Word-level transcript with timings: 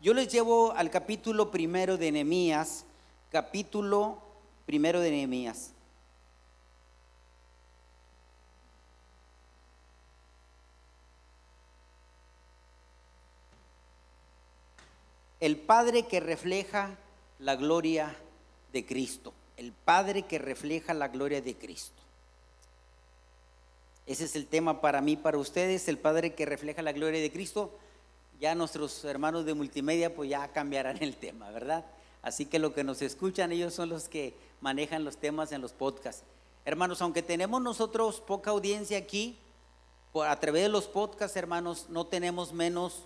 Yo 0.00 0.14
les 0.14 0.32
llevo 0.32 0.72
al 0.72 0.88
capítulo 0.90 1.50
primero 1.50 1.98
de 1.98 2.10
Nehemías, 2.10 2.86
capítulo 3.30 4.18
primero 4.64 5.00
de 5.00 5.10
Nehemías. 5.10 5.72
El 15.38 15.58
Padre 15.58 16.06
que 16.06 16.20
refleja 16.20 16.96
la 17.38 17.56
gloria 17.56 18.16
de 18.72 18.86
Cristo. 18.86 19.34
El 19.58 19.72
Padre 19.72 20.22
que 20.22 20.38
refleja 20.38 20.94
la 20.94 21.08
gloria 21.08 21.42
de 21.42 21.56
Cristo. 21.56 22.00
Ese 24.06 24.24
es 24.24 24.34
el 24.34 24.46
tema 24.46 24.80
para 24.80 25.02
mí, 25.02 25.16
para 25.16 25.36
ustedes, 25.36 25.88
el 25.88 25.98
Padre 25.98 26.34
que 26.34 26.46
refleja 26.46 26.80
la 26.80 26.92
gloria 26.92 27.20
de 27.20 27.30
Cristo. 27.30 27.70
Ya 28.40 28.54
nuestros 28.54 29.04
hermanos 29.04 29.44
de 29.44 29.52
multimedia 29.52 30.14
pues 30.14 30.30
ya 30.30 30.48
cambiarán 30.48 30.96
el 31.02 31.16
tema, 31.16 31.50
¿verdad? 31.50 31.84
Así 32.22 32.46
que 32.46 32.58
lo 32.58 32.72
que 32.72 32.84
nos 32.84 33.02
escuchan, 33.02 33.52
ellos 33.52 33.74
son 33.74 33.90
los 33.90 34.08
que 34.08 34.34
manejan 34.62 35.04
los 35.04 35.18
temas 35.18 35.52
en 35.52 35.60
los 35.60 35.72
podcasts. 35.72 36.24
Hermanos, 36.64 37.02
aunque 37.02 37.22
tenemos 37.22 37.60
nosotros 37.60 38.20
poca 38.20 38.50
audiencia 38.50 38.96
aquí, 38.96 39.38
a 40.14 40.40
través 40.40 40.62
de 40.62 40.68
los 40.70 40.86
podcasts, 40.86 41.36
hermanos, 41.36 41.86
no 41.90 42.06
tenemos 42.06 42.54
menos 42.54 43.04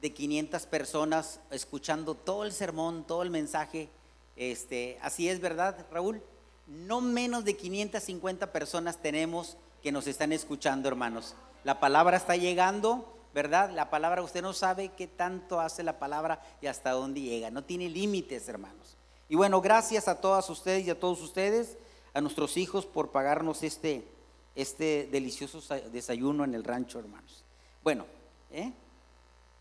de 0.00 0.12
500 0.12 0.66
personas 0.66 1.40
escuchando 1.50 2.14
todo 2.14 2.44
el 2.44 2.52
sermón, 2.52 3.04
todo 3.04 3.22
el 3.22 3.30
mensaje. 3.30 3.88
Este, 4.36 4.98
así 5.02 5.28
es, 5.28 5.40
¿verdad, 5.40 5.84
Raúl? 5.90 6.22
No 6.66 7.00
menos 7.00 7.44
de 7.44 7.56
550 7.56 8.52
personas 8.52 9.02
tenemos 9.02 9.56
que 9.82 9.90
nos 9.90 10.06
están 10.06 10.32
escuchando, 10.32 10.88
hermanos. 10.88 11.34
La 11.64 11.80
palabra 11.80 12.16
está 12.16 12.36
llegando, 12.36 13.15
¿verdad? 13.36 13.70
La 13.70 13.90
palabra, 13.90 14.22
usted 14.22 14.40
no 14.40 14.54
sabe 14.54 14.92
qué 14.96 15.06
tanto 15.06 15.60
hace 15.60 15.82
la 15.82 15.98
palabra 15.98 16.40
y 16.62 16.68
hasta 16.68 16.92
dónde 16.92 17.20
llega. 17.20 17.50
No 17.50 17.64
tiene 17.64 17.86
límites, 17.90 18.48
hermanos. 18.48 18.96
Y 19.28 19.36
bueno, 19.36 19.60
gracias 19.60 20.08
a 20.08 20.22
todas 20.22 20.48
ustedes 20.48 20.86
y 20.86 20.90
a 20.90 20.98
todos 20.98 21.20
ustedes, 21.20 21.76
a 22.14 22.22
nuestros 22.22 22.56
hijos 22.56 22.86
por 22.86 23.10
pagarnos 23.10 23.62
este, 23.62 24.08
este 24.54 25.06
delicioso 25.12 25.60
desayuno 25.92 26.44
en 26.44 26.54
el 26.54 26.64
rancho, 26.64 26.98
hermanos. 26.98 27.44
Bueno, 27.84 28.06
¿eh? 28.50 28.72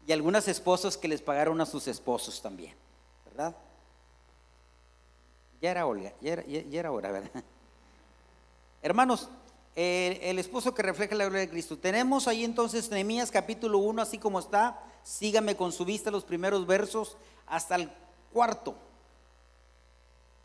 y 0.08 0.14
algunas 0.14 0.48
esposas 0.48 0.96
que 0.96 1.10
les 1.10 1.22
pagaron 1.22 1.60
a 1.60 1.66
sus 1.66 1.90
esposos 1.90 2.42
también, 2.42 2.76
¿verdad? 3.26 3.54
Ya 5.62 5.72
era 5.72 5.86
Olga, 5.86 6.14
ya 6.22 6.42
era, 6.72 6.94
hora, 6.94 7.12
¿verdad? 7.12 7.44
Hermanos, 8.82 9.28
el 9.76 10.40
esposo 10.40 10.74
que 10.74 10.82
refleja 10.82 11.16
la 11.16 11.26
gloria 11.26 11.42
de 11.42 11.50
Cristo. 11.50 11.78
Tenemos 11.78 12.28
ahí 12.28 12.46
entonces 12.46 12.90
Nehemías 12.90 13.30
capítulo 13.30 13.80
1, 13.80 14.02
así 14.02 14.18
como 14.18 14.40
está. 14.40 14.82
Sígame 15.04 15.56
con 15.56 15.72
su 15.72 15.86
vista 15.86 16.10
los 16.12 16.24
primeros 16.24 16.66
versos 16.66 17.18
hasta 17.46 17.76
el 17.76 17.90
cuarto. 18.32 18.76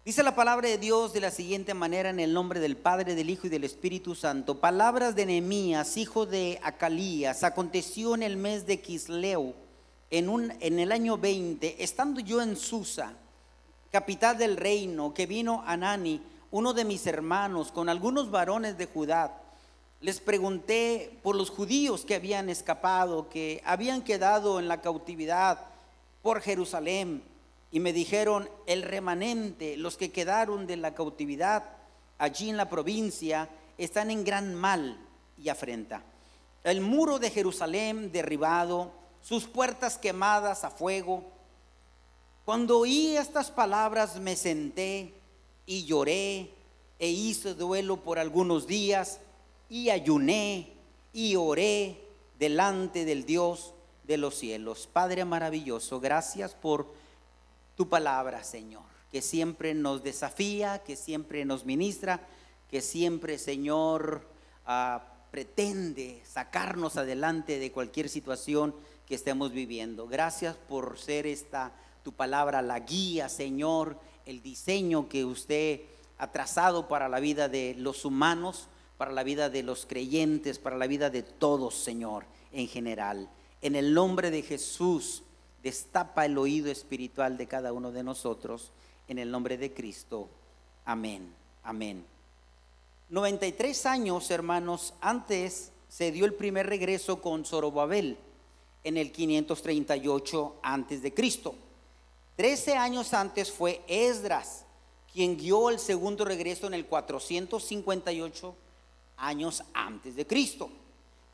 Dice 0.05 0.23
la 0.23 0.35
palabra 0.35 0.69
de 0.69 0.79
Dios 0.79 1.13
de 1.13 1.21
la 1.21 1.31
siguiente 1.31 1.75
manera 1.75 2.09
en 2.09 2.21
el 2.21 2.33
nombre 2.33 2.59
del 2.59 2.77
Padre, 2.77 3.15
del 3.15 3.29
Hijo 3.31 3.47
y 3.47 3.51
del 3.51 3.65
Espíritu 3.65 4.15
Santo. 4.15 4.59
Palabras 4.59 5.15
de 5.15 5.27
Nehemías, 5.27 5.97
hijo 5.97 6.25
de 6.25 6.59
Acalías. 6.63 7.45
Aconteció 7.45 8.15
en 8.15 8.23
el 8.23 8.37
mes 8.37 8.67
de 8.67 8.81
Quisleu, 8.81 9.55
en, 10.11 10.29
un, 10.31 10.53
en 10.61 10.79
el 10.79 10.91
año 10.91 11.19
20, 11.19 11.85
estando 11.85 12.21
yo 12.21 12.41
en 12.41 12.57
Susa, 12.57 13.13
capital 13.93 14.39
del 14.39 14.57
reino, 14.57 15.13
que 15.13 15.27
vino 15.27 15.63
Anani, 15.67 16.23
uno 16.51 16.73
de 16.73 16.85
mis 16.85 17.07
hermanos, 17.07 17.71
con 17.71 17.89
algunos 17.89 18.31
varones 18.31 18.77
de 18.77 18.87
Judá. 18.87 19.41
Les 20.01 20.21
pregunté 20.21 21.19
por 21.23 21.37
los 21.37 21.51
judíos 21.51 22.05
que 22.05 22.15
habían 22.15 22.49
escapado, 22.49 23.29
que 23.29 23.63
habían 23.65 24.03
quedado 24.03 24.59
en 24.59 24.67
la 24.67 24.81
cautividad 24.81 25.59
por 26.23 26.41
Jerusalén 26.41 27.23
y 27.71 27.81
me 27.81 27.93
dijeron, 27.93 28.49
el 28.67 28.83
remanente, 28.83 29.77
los 29.77 29.97
que 29.97 30.11
quedaron 30.11 30.67
de 30.67 30.77
la 30.77 30.95
cautividad 30.95 31.65
allí 32.19 32.51
en 32.51 32.57
la 32.57 32.69
provincia, 32.69 33.49
están 33.79 34.11
en 34.11 34.25
gran 34.25 34.55
mal 34.55 34.99
y 35.39 35.49
afrenta. 35.49 36.03
El 36.65 36.81
muro 36.81 37.19
de 37.19 37.31
Jerusalén 37.31 38.11
derribado, 38.11 38.91
sus 39.23 39.47
puertas 39.47 39.99
quemadas 39.99 40.65
a 40.65 40.71
fuego. 40.71 41.25
Cuando 42.45 42.79
oí 42.81 43.17
estas 43.17 43.51
palabras 43.51 44.17
me 44.17 44.35
senté 44.35 45.15
y 45.71 45.85
lloré 45.85 46.51
e 46.99 47.11
hice 47.11 47.55
duelo 47.55 47.99
por 47.99 48.19
algunos 48.19 48.67
días 48.67 49.21
y 49.69 49.91
ayuné 49.91 50.73
y 51.13 51.37
oré 51.37 52.09
delante 52.41 53.05
del 53.05 53.25
Dios 53.25 53.73
de 54.03 54.17
los 54.17 54.35
cielos. 54.35 54.89
Padre 54.93 55.25
maravilloso, 55.25 56.01
gracias 56.01 56.57
por 56.57 56.93
tu 57.77 57.89
palabra, 57.89 58.43
Señor, 58.43 58.83
que 59.13 59.23
siempre 59.23 59.73
nos 59.73 60.03
desafía, 60.03 60.81
que 60.81 60.97
siempre 60.97 61.45
nos 61.45 61.65
ministra, 61.65 62.27
que 62.69 62.81
siempre, 62.81 63.39
Señor, 63.39 64.27
ah, 64.67 65.05
pretende 65.31 66.21
sacarnos 66.27 66.97
adelante 66.97 67.61
de 67.61 67.71
cualquier 67.71 68.09
situación 68.09 68.75
que 69.07 69.15
estemos 69.15 69.53
viviendo. 69.53 70.09
Gracias 70.09 70.57
por 70.57 70.99
ser 70.99 71.29
esta 71.29 71.73
tu 72.03 72.13
palabra, 72.13 72.63
la 72.63 72.81
guía, 72.81 73.29
Señor, 73.29 73.99
el 74.27 74.43
diseño 74.43 75.09
que 75.09 75.25
usted 75.25 75.81
ha 76.19 76.31
trazado 76.33 76.89
para 76.89 77.09
la 77.09 77.21
vida 77.21 77.49
de 77.49 77.75
los 77.79 78.05
humanos, 78.05 78.69
para 78.99 79.13
la 79.13 79.23
vida 79.23 79.49
de 79.49 79.63
los 79.63 79.87
creyentes, 79.87 80.59
para 80.59 80.77
la 80.77 80.87
vida 80.87 81.11
de 81.11 81.23
todos, 81.23 81.75
Señor, 81.75 82.25
en 82.53 82.69
general. 82.69 83.29
En 83.63 83.75
el 83.75 83.95
nombre 83.95 84.31
de 84.31 84.43
Jesús 84.43 85.23
destapa 85.63 86.27
el 86.27 86.39
oído 86.39 86.71
espiritual 86.71 87.37
de 87.37 87.47
cada 87.47 87.73
uno 87.73 87.93
de 87.93 88.03
nosotros 88.03 88.73
en 89.09 89.19
el 89.19 89.31
nombre 89.31 89.59
de 89.59 89.73
Cristo. 89.73 90.29
Amén, 90.85 91.35
amén. 91.63 92.05
93 93.09 93.87
años, 93.87 94.31
hermanos, 94.31 94.95
antes 95.01 95.73
se 95.89 96.13
dio 96.13 96.25
el 96.25 96.35
primer 96.35 96.67
regreso 96.67 97.21
con 97.21 97.45
Zorobabel 97.45 98.17
en 98.85 98.97
el 98.97 99.11
538 99.13 100.57
antes 100.63 101.03
de 101.03 101.13
Cristo. 101.13 101.55
Trece 102.41 102.75
años 102.75 103.13
antes 103.13 103.53
fue 103.53 103.85
Esdras 103.87 104.65
quien 105.13 105.37
guió 105.37 105.69
el 105.69 105.79
segundo 105.79 106.25
regreso 106.25 106.67
en 106.67 106.73
el 106.73 106.87
458 106.87 108.55
años 109.19 109.63
antes 109.75 110.17
de 110.17 110.27
Cristo. 110.27 110.71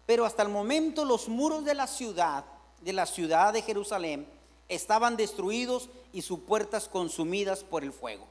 Pero 0.04 0.24
hasta 0.24 0.42
el 0.42 0.48
momento 0.48 1.04
los 1.04 1.28
muros 1.28 1.64
de 1.64 1.74
la 1.74 1.86
ciudad 1.86 2.44
de 2.80 2.92
la 2.92 3.06
ciudad 3.06 3.52
de 3.52 3.62
Jerusalén 3.62 4.26
estaban 4.68 5.16
destruidos 5.16 5.90
y 6.12 6.22
sus 6.22 6.40
puertas 6.40 6.88
consumidas 6.88 7.62
por 7.62 7.84
el 7.84 7.92
fuego. 7.92 8.26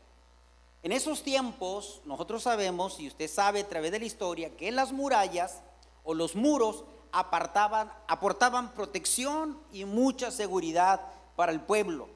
En 0.84 0.92
esos 0.92 1.24
tiempos, 1.24 2.02
nosotros 2.04 2.44
sabemos, 2.44 3.00
y 3.00 3.08
usted 3.08 3.30
sabe 3.30 3.62
a 3.62 3.70
través 3.70 3.94
de 3.94 4.00
la 4.00 4.06
historia, 4.06 4.58
que 4.58 4.70
las 4.74 4.92
murallas 4.92 5.62
o 6.04 6.14
los 6.14 6.36
muros 6.36 6.84
apartaban, 7.14 7.90
aportaban 8.10 8.74
protección 8.74 9.58
y 9.72 9.86
mucha 9.86 10.30
seguridad 10.30 11.00
para 11.38 11.54
el 11.54 11.62
pueblo, 11.62 12.10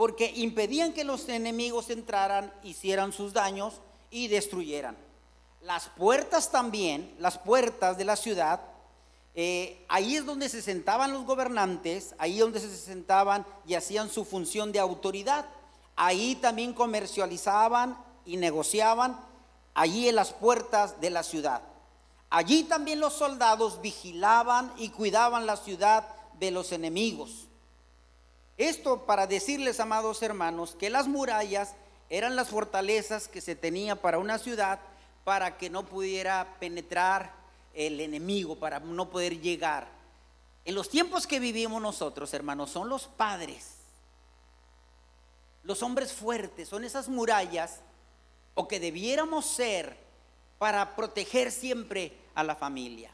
porque 0.00 0.32
impedían 0.34 0.94
que 0.94 1.04
los 1.04 1.28
enemigos 1.28 1.90
entraran, 1.90 2.50
hicieran 2.62 3.12
sus 3.12 3.34
daños 3.34 3.82
y 4.10 4.28
destruyeran. 4.28 4.96
Las 5.60 5.90
puertas 5.90 6.50
también, 6.50 7.14
las 7.18 7.36
puertas 7.36 7.98
de 7.98 8.06
la 8.06 8.16
ciudad, 8.16 8.62
eh, 9.34 9.84
ahí 9.90 10.16
es 10.16 10.24
donde 10.24 10.48
se 10.48 10.62
sentaban 10.62 11.12
los 11.12 11.26
gobernantes, 11.26 12.14
ahí 12.16 12.36
es 12.36 12.40
donde 12.40 12.60
se 12.60 12.74
sentaban 12.74 13.44
y 13.66 13.74
hacían 13.74 14.08
su 14.08 14.24
función 14.24 14.72
de 14.72 14.78
autoridad. 14.78 15.44
Ahí 15.96 16.34
también 16.36 16.72
comercializaban 16.72 18.02
y 18.24 18.38
negociaban, 18.38 19.20
allí 19.74 20.08
en 20.08 20.16
las 20.16 20.32
puertas 20.32 20.98
de 21.02 21.10
la 21.10 21.22
ciudad. 21.22 21.60
Allí 22.30 22.62
también 22.62 23.00
los 23.00 23.12
soldados 23.12 23.82
vigilaban 23.82 24.72
y 24.78 24.88
cuidaban 24.88 25.44
la 25.44 25.58
ciudad 25.58 26.08
de 26.38 26.52
los 26.52 26.72
enemigos. 26.72 27.49
Esto 28.60 29.06
para 29.06 29.26
decirles, 29.26 29.80
amados 29.80 30.20
hermanos, 30.20 30.76
que 30.78 30.90
las 30.90 31.08
murallas 31.08 31.72
eran 32.10 32.36
las 32.36 32.50
fortalezas 32.50 33.26
que 33.26 33.40
se 33.40 33.56
tenía 33.56 33.96
para 33.96 34.18
una 34.18 34.38
ciudad 34.38 34.80
para 35.24 35.56
que 35.56 35.70
no 35.70 35.86
pudiera 35.86 36.58
penetrar 36.60 37.32
el 37.72 37.98
enemigo 38.00 38.56
para 38.56 38.78
no 38.78 39.08
poder 39.08 39.40
llegar. 39.40 39.88
En 40.66 40.74
los 40.74 40.90
tiempos 40.90 41.26
que 41.26 41.40
vivimos 41.40 41.80
nosotros, 41.80 42.34
hermanos, 42.34 42.68
son 42.68 42.90
los 42.90 43.06
padres, 43.06 43.76
los 45.62 45.82
hombres 45.82 46.12
fuertes, 46.12 46.68
son 46.68 46.84
esas 46.84 47.08
murallas 47.08 47.80
o 48.52 48.68
que 48.68 48.78
debiéramos 48.78 49.46
ser 49.46 49.96
para 50.58 50.96
proteger 50.96 51.50
siempre 51.50 52.12
a 52.34 52.44
la 52.44 52.56
familia. 52.56 53.10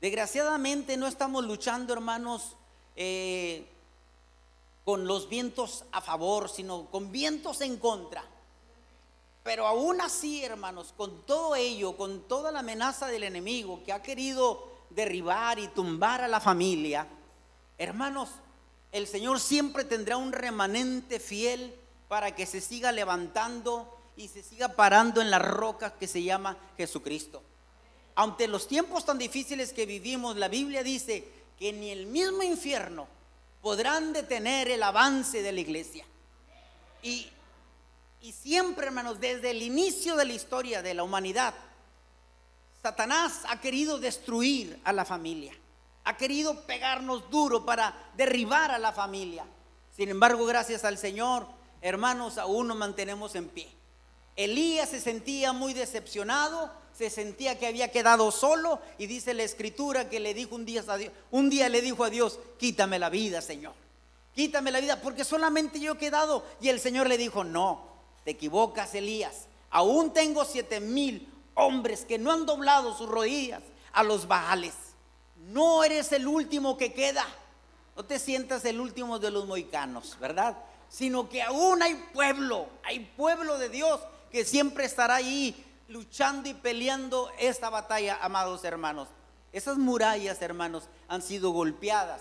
Desgraciadamente 0.00 0.96
no 0.96 1.06
estamos 1.06 1.44
luchando, 1.44 1.92
hermanos, 1.92 2.56
eh, 2.96 3.64
con 4.86 5.04
los 5.08 5.28
vientos 5.28 5.84
a 5.90 6.00
favor, 6.00 6.48
sino 6.48 6.86
con 6.92 7.10
vientos 7.10 7.60
en 7.60 7.76
contra. 7.76 8.24
Pero 9.42 9.66
aún 9.66 10.00
así, 10.00 10.44
hermanos, 10.44 10.94
con 10.96 11.26
todo 11.26 11.56
ello, 11.56 11.96
con 11.96 12.28
toda 12.28 12.52
la 12.52 12.60
amenaza 12.60 13.08
del 13.08 13.24
enemigo 13.24 13.82
que 13.84 13.92
ha 13.92 14.00
querido 14.00 14.70
derribar 14.90 15.58
y 15.58 15.66
tumbar 15.66 16.20
a 16.20 16.28
la 16.28 16.38
familia, 16.38 17.08
hermanos, 17.78 18.28
el 18.92 19.08
Señor 19.08 19.40
siempre 19.40 19.82
tendrá 19.82 20.18
un 20.18 20.30
remanente 20.30 21.18
fiel 21.18 21.74
para 22.06 22.36
que 22.36 22.46
se 22.46 22.60
siga 22.60 22.92
levantando 22.92 23.92
y 24.16 24.28
se 24.28 24.44
siga 24.44 24.68
parando 24.68 25.20
en 25.20 25.32
la 25.32 25.40
roca 25.40 25.94
que 25.98 26.06
se 26.06 26.22
llama 26.22 26.56
Jesucristo. 26.76 27.42
Ante 28.14 28.46
los 28.46 28.68
tiempos 28.68 29.04
tan 29.04 29.18
difíciles 29.18 29.72
que 29.72 29.84
vivimos, 29.84 30.36
la 30.36 30.46
Biblia 30.46 30.84
dice 30.84 31.26
que 31.58 31.72
ni 31.72 31.90
el 31.90 32.06
mismo 32.06 32.44
infierno 32.44 33.15
podrán 33.66 34.12
detener 34.12 34.70
el 34.70 34.80
avance 34.80 35.42
de 35.42 35.50
la 35.50 35.58
iglesia. 35.58 36.04
Y, 37.02 37.28
y 38.20 38.30
siempre, 38.30 38.86
hermanos, 38.86 39.18
desde 39.18 39.50
el 39.50 39.60
inicio 39.60 40.14
de 40.14 40.24
la 40.24 40.34
historia 40.34 40.82
de 40.82 40.94
la 40.94 41.02
humanidad, 41.02 41.52
Satanás 42.80 43.40
ha 43.48 43.60
querido 43.60 43.98
destruir 43.98 44.80
a 44.84 44.92
la 44.92 45.04
familia, 45.04 45.52
ha 46.04 46.16
querido 46.16 46.64
pegarnos 46.64 47.28
duro 47.28 47.66
para 47.66 47.92
derribar 48.16 48.70
a 48.70 48.78
la 48.78 48.92
familia. 48.92 49.44
Sin 49.96 50.10
embargo, 50.10 50.46
gracias 50.46 50.84
al 50.84 50.96
Señor, 50.96 51.48
hermanos, 51.80 52.38
aún 52.38 52.68
nos 52.68 52.76
mantenemos 52.76 53.34
en 53.34 53.48
pie. 53.48 53.68
Elías 54.36 54.90
se 54.90 55.00
sentía 55.00 55.52
muy 55.52 55.74
decepcionado, 55.74 56.70
se 56.96 57.10
sentía 57.10 57.58
que 57.58 57.66
había 57.66 57.90
quedado 57.90 58.30
solo 58.30 58.80
y 58.98 59.06
dice 59.06 59.34
la 59.34 59.42
escritura 59.42 60.08
que 60.08 60.20
le 60.20 60.32
dijo 60.32 60.54
un 60.54 60.64
día 60.64 60.82
a 60.86 60.96
Dios, 60.96 61.12
un 61.30 61.50
día 61.50 61.68
le 61.68 61.82
dijo 61.82 62.04
a 62.04 62.10
Dios, 62.10 62.38
quítame 62.58 62.98
la 62.98 63.10
vida, 63.10 63.42
Señor. 63.42 63.74
Quítame 64.34 64.70
la 64.70 64.80
vida 64.80 65.00
porque 65.00 65.24
solamente 65.24 65.78
yo 65.80 65.94
he 65.94 65.98
quedado 65.98 66.44
y 66.60 66.68
el 66.68 66.80
Señor 66.80 67.08
le 67.08 67.18
dijo, 67.18 67.44
"No, 67.44 67.88
te 68.24 68.32
equivocas, 68.32 68.94
Elías. 68.94 69.46
Aún 69.70 70.12
tengo 70.12 70.44
siete 70.44 70.80
mil 70.80 71.28
hombres 71.54 72.04
que 72.04 72.18
no 72.18 72.32
han 72.32 72.46
doblado 72.46 72.96
sus 72.96 73.08
rodillas 73.08 73.62
a 73.92 74.02
los 74.02 74.26
Baales. 74.28 74.74
No 75.36 75.84
eres 75.84 76.12
el 76.12 76.26
último 76.26 76.76
que 76.76 76.92
queda. 76.92 77.26
No 77.94 78.04
te 78.04 78.18
sientas 78.18 78.64
el 78.64 78.80
último 78.80 79.18
de 79.18 79.30
los 79.30 79.46
moicanos, 79.46 80.18
¿verdad? 80.18 80.56
Sino 80.88 81.28
que 81.28 81.42
aún 81.42 81.82
hay 81.82 81.94
pueblo, 82.12 82.68
hay 82.84 83.00
pueblo 83.00 83.58
de 83.58 83.68
Dios 83.68 84.00
que 84.30 84.44
siempre 84.44 84.84
estará 84.84 85.16
ahí 85.16 85.65
luchando 85.88 86.48
y 86.48 86.54
peleando 86.54 87.30
esta 87.38 87.70
batalla, 87.70 88.18
amados 88.20 88.64
hermanos. 88.64 89.08
Esas 89.52 89.78
murallas, 89.78 90.42
hermanos, 90.42 90.84
han 91.08 91.22
sido 91.22 91.50
golpeadas. 91.50 92.20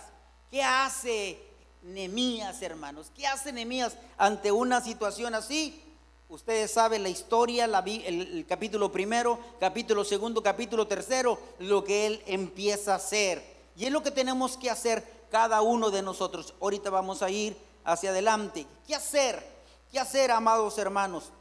¿Qué 0.50 0.64
hace 0.64 1.40
Nemías, 1.84 2.62
hermanos? 2.62 3.12
¿Qué 3.16 3.28
hace 3.28 3.52
Nemías 3.52 3.98
ante 4.18 4.52
una 4.52 4.82
situación 4.82 5.36
así? 5.36 5.82
Ustedes 6.30 6.72
saben 6.72 7.04
la 7.04 7.10
historia, 7.10 7.66
el, 7.66 8.46
capítulo 8.48 8.92
primero, 8.92 9.40
capítulo 9.60 10.04
segundo, 10.04 10.42
capítulo 10.42 10.88
tercero, 10.88 11.38
lo 11.60 11.84
que 11.84 12.08
él 12.08 12.24
empieza 12.26 12.94
a 12.94 12.98
hacer. 12.98 13.44
Y 13.76 13.86
es 13.86 13.92
lo 13.92 14.02
que 14.02 14.12
tenemos 14.12 14.58
que 14.58 14.70
hacer 14.70 15.04
cada 15.30 15.62
uno 15.62 15.92
de 15.92 16.02
nosotros. 16.02 16.54
Ahorita 16.62 16.90
vamos 16.90 17.22
a 17.22 17.30
ir 17.30 17.56
hacia 17.84 18.10
adelante. 18.10 18.66
¿Qué 18.88 18.96
hacer? 18.96 19.46
¿Qué 19.92 20.00
hacer, 20.00 20.32
amados 20.32 20.78
hermanos? 20.78 21.32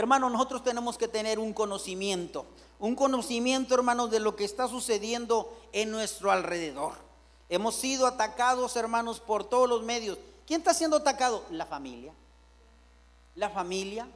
Hermanos, 0.00 0.32
nosotros 0.32 0.64
tenemos 0.64 0.96
que 0.96 1.08
tener 1.08 1.38
un 1.38 1.52
conocimiento, 1.52 2.46
un 2.78 2.94
conocimiento, 2.94 3.74
hermanos, 3.74 4.10
de 4.10 4.18
lo 4.18 4.34
que 4.34 4.44
está 4.44 4.66
sucediendo 4.66 5.54
en 5.72 5.90
nuestro 5.90 6.30
alrededor. 6.30 6.94
Hemos 7.50 7.74
sido 7.74 8.06
atacados, 8.06 8.76
hermanos, 8.76 9.20
por 9.20 9.44
todos 9.44 9.68
los 9.68 9.82
medios. 9.82 10.16
¿Quién 10.46 10.62
está 10.62 10.72
siendo 10.72 10.96
atacado? 10.96 11.44
La 11.50 11.66
familia. 11.66 12.14
La 13.34 13.50
familia, 13.50 14.08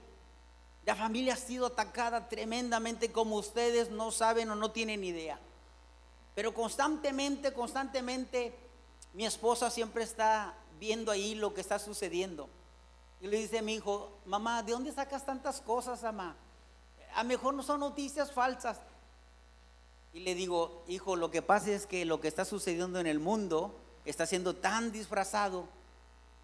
la 0.87 0.97
familia 0.97 1.35
ha 1.35 1.37
sido 1.37 1.67
atacada 1.67 2.31
tremendamente 2.31 3.13
como 3.13 3.37
ustedes 3.37 3.91
no 3.91 4.11
saben 4.11 4.49
o 4.49 4.55
no 4.55 4.71
tienen 4.71 5.05
idea. 5.05 5.39
Pero 6.35 6.55
constantemente, 6.55 7.53
constantemente, 7.53 8.57
mi 9.13 9.27
esposa 9.27 9.69
siempre 9.69 10.03
está 10.03 10.55
viendo 10.81 11.13
ahí 11.13 11.35
lo 11.35 11.53
que 11.53 11.61
está 11.61 11.79
sucediendo. 11.79 12.49
Y 13.21 13.27
le 13.27 13.39
dice 13.39 13.59
a 13.59 13.63
mi 13.63 13.75
hijo, 13.75 14.19
mamá, 14.27 14.63
¿de 14.63 14.73
dónde 14.73 14.93
sacas 14.93 15.25
tantas 15.25 15.61
cosas, 15.61 16.03
mamá? 16.03 16.37
A 17.15 17.25
mejor 17.25 17.55
no 17.55 17.63
son 17.63 17.81
noticias 17.81 18.33
falsas. 18.33 18.81
Y 20.13 20.21
le 20.21 20.35
digo, 20.35 20.85
hijo, 20.89 21.17
lo 21.17 21.31
que 21.31 21.43
pasa 21.43 21.71
es 21.71 21.87
que 21.87 22.05
lo 22.05 22.21
que 22.21 22.29
está 22.29 22.45
sucediendo 22.45 23.01
en 23.01 23.07
el 23.07 23.19
mundo 23.19 23.81
está 24.05 24.27
siendo 24.27 24.55
tan 24.55 24.93
disfrazado 24.93 25.69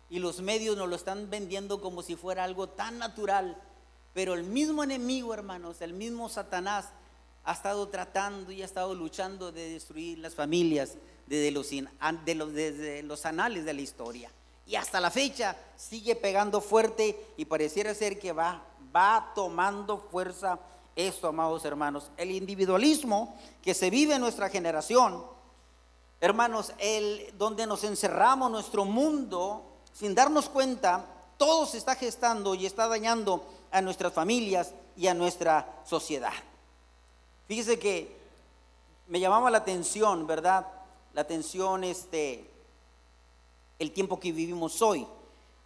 y 0.08 0.19
los 0.19 0.40
medios 0.40 0.76
nos 0.76 0.88
lo 0.88 0.96
están 0.96 1.31
vendiendo 1.31 1.81
como 1.81 2.02
si 2.02 2.17
fuera 2.17 2.44
algo 2.44 2.69
tan 2.69 2.99
natural 2.99 3.62
pero 4.12 4.34
el 4.34 4.44
mismo 4.44 4.82
enemigo, 4.82 5.32
hermanos, 5.32 5.81
el 5.81 5.93
mismo 5.93 6.28
Satanás 6.28 6.87
ha 7.44 7.52
estado 7.52 7.88
tratando 7.88 8.52
y 8.52 8.62
ha 8.62 8.64
estado 8.64 8.94
luchando 8.94 9.52
de 9.52 9.70
destruir 9.72 10.19
las 10.19 10.34
familias 10.34 10.96
desde 11.26 11.50
los, 11.52 11.70
desde 12.52 13.02
los 13.02 13.25
anales 13.25 13.64
de 13.64 13.72
la 13.72 13.81
historia. 13.81 14.31
Y 14.67 14.77
hasta 14.77 15.01
la 15.01 15.11
fecha 15.11 15.57
sigue 15.77 16.15
pegando 16.15 16.61
fuerte 16.61 17.33
y 17.37 17.45
pareciera 17.45 17.95
ser 17.95 18.19
que 18.19 18.33
va, 18.33 18.62
va 18.95 19.33
tomando 19.35 19.99
fuerza 19.99 20.59
esto, 20.95 21.29
amados 21.29 21.65
hermanos. 21.65 22.11
El 22.17 22.31
individualismo 22.31 23.37
que 23.62 23.75
se 23.75 23.91
vive 23.91 24.15
en 24.15 24.21
nuestra 24.21 24.49
generación, 24.49 25.25
hermanos, 26.21 26.73
el, 26.79 27.33
donde 27.37 27.67
nos 27.67 27.85
encerramos 27.85 28.51
nuestro 28.51 28.85
mundo 28.85 29.65
sin 29.93 30.15
darnos 30.15 30.49
cuenta, 30.49 31.06
todo 31.37 31.67
se 31.67 31.79
está 31.79 31.95
gestando 31.95 32.55
y 32.55 32.67
está 32.67 32.87
dañando 32.87 33.45
a 33.71 33.81
nuestras 33.81 34.13
familias 34.13 34.73
y 34.97 35.06
a 35.06 35.15
nuestra 35.15 35.83
sociedad. 35.87 36.33
Fíjese 37.49 37.79
que 37.79 38.21
me 39.09 39.21
llamaba 39.21 39.51
la 39.51 39.59
atención, 39.59 40.27
¿verdad? 40.27 40.67
La 41.15 41.23
atención, 41.23 41.83
este, 41.85 42.50
el 43.81 43.91
tiempo 43.91 44.21
que 44.21 44.31
vivimos 44.31 44.81
hoy. 44.82 45.06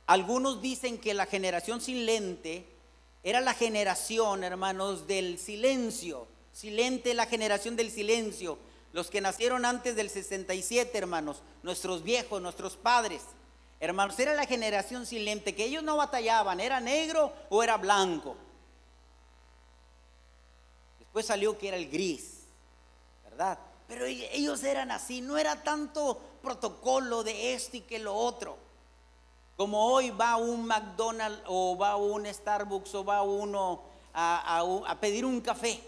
Algunos 0.07 0.63
dicen 0.63 0.99
que 0.99 1.13
la 1.13 1.27
generación 1.27 1.81
silente 1.81 2.67
era 3.23 3.41
la 3.41 3.53
generación, 3.55 4.45
hermanos, 4.45 5.07
del 5.07 5.39
silencio. 5.39 6.27
Silente 6.53 7.13
la 7.13 7.27
generación 7.27 7.77
del 7.77 7.91
silencio. 7.91 8.57
Los 8.93 9.11
que 9.11 9.21
nacieron 9.21 9.65
antes 9.65 9.97
del 9.97 10.09
67, 10.09 10.97
hermanos, 10.97 11.43
nuestros 11.63 12.05
viejos, 12.05 12.41
nuestros 12.41 12.77
padres. 12.77 13.23
Hermanos, 13.81 14.19
era 14.21 14.35
la 14.35 14.47
generación 14.47 15.05
silente, 15.05 15.55
que 15.55 15.65
ellos 15.65 15.83
no 15.83 15.97
batallaban, 15.97 16.61
era 16.61 16.81
negro 16.81 17.33
o 17.51 17.63
era 17.63 17.77
blanco. 17.77 18.37
Después 21.01 21.27
salió 21.27 21.59
que 21.59 21.69
era 21.69 21.77
el 21.77 21.91
gris, 21.91 22.45
¿verdad? 23.25 23.59
Pero 23.89 24.07
ellos 24.07 24.63
eran 24.63 24.91
así, 24.93 25.21
no 25.21 25.37
era 25.37 25.63
tanto 25.63 26.21
protocolo 26.45 27.25
de 27.25 27.55
esto 27.55 27.79
y 27.79 27.81
que 27.81 27.99
lo 27.99 28.15
otro. 28.15 28.57
Como 29.57 29.87
hoy 29.87 30.11
va 30.11 30.37
un 30.37 30.67
McDonald's 30.67 31.43
o 31.47 31.77
va 31.77 31.97
un 31.97 32.27
Starbucks 32.27 32.95
o 32.95 33.05
va 33.05 33.23
uno 33.23 33.83
a, 34.13 34.97
pedir 35.01 35.25
un 35.25 35.41
café. 35.41 35.81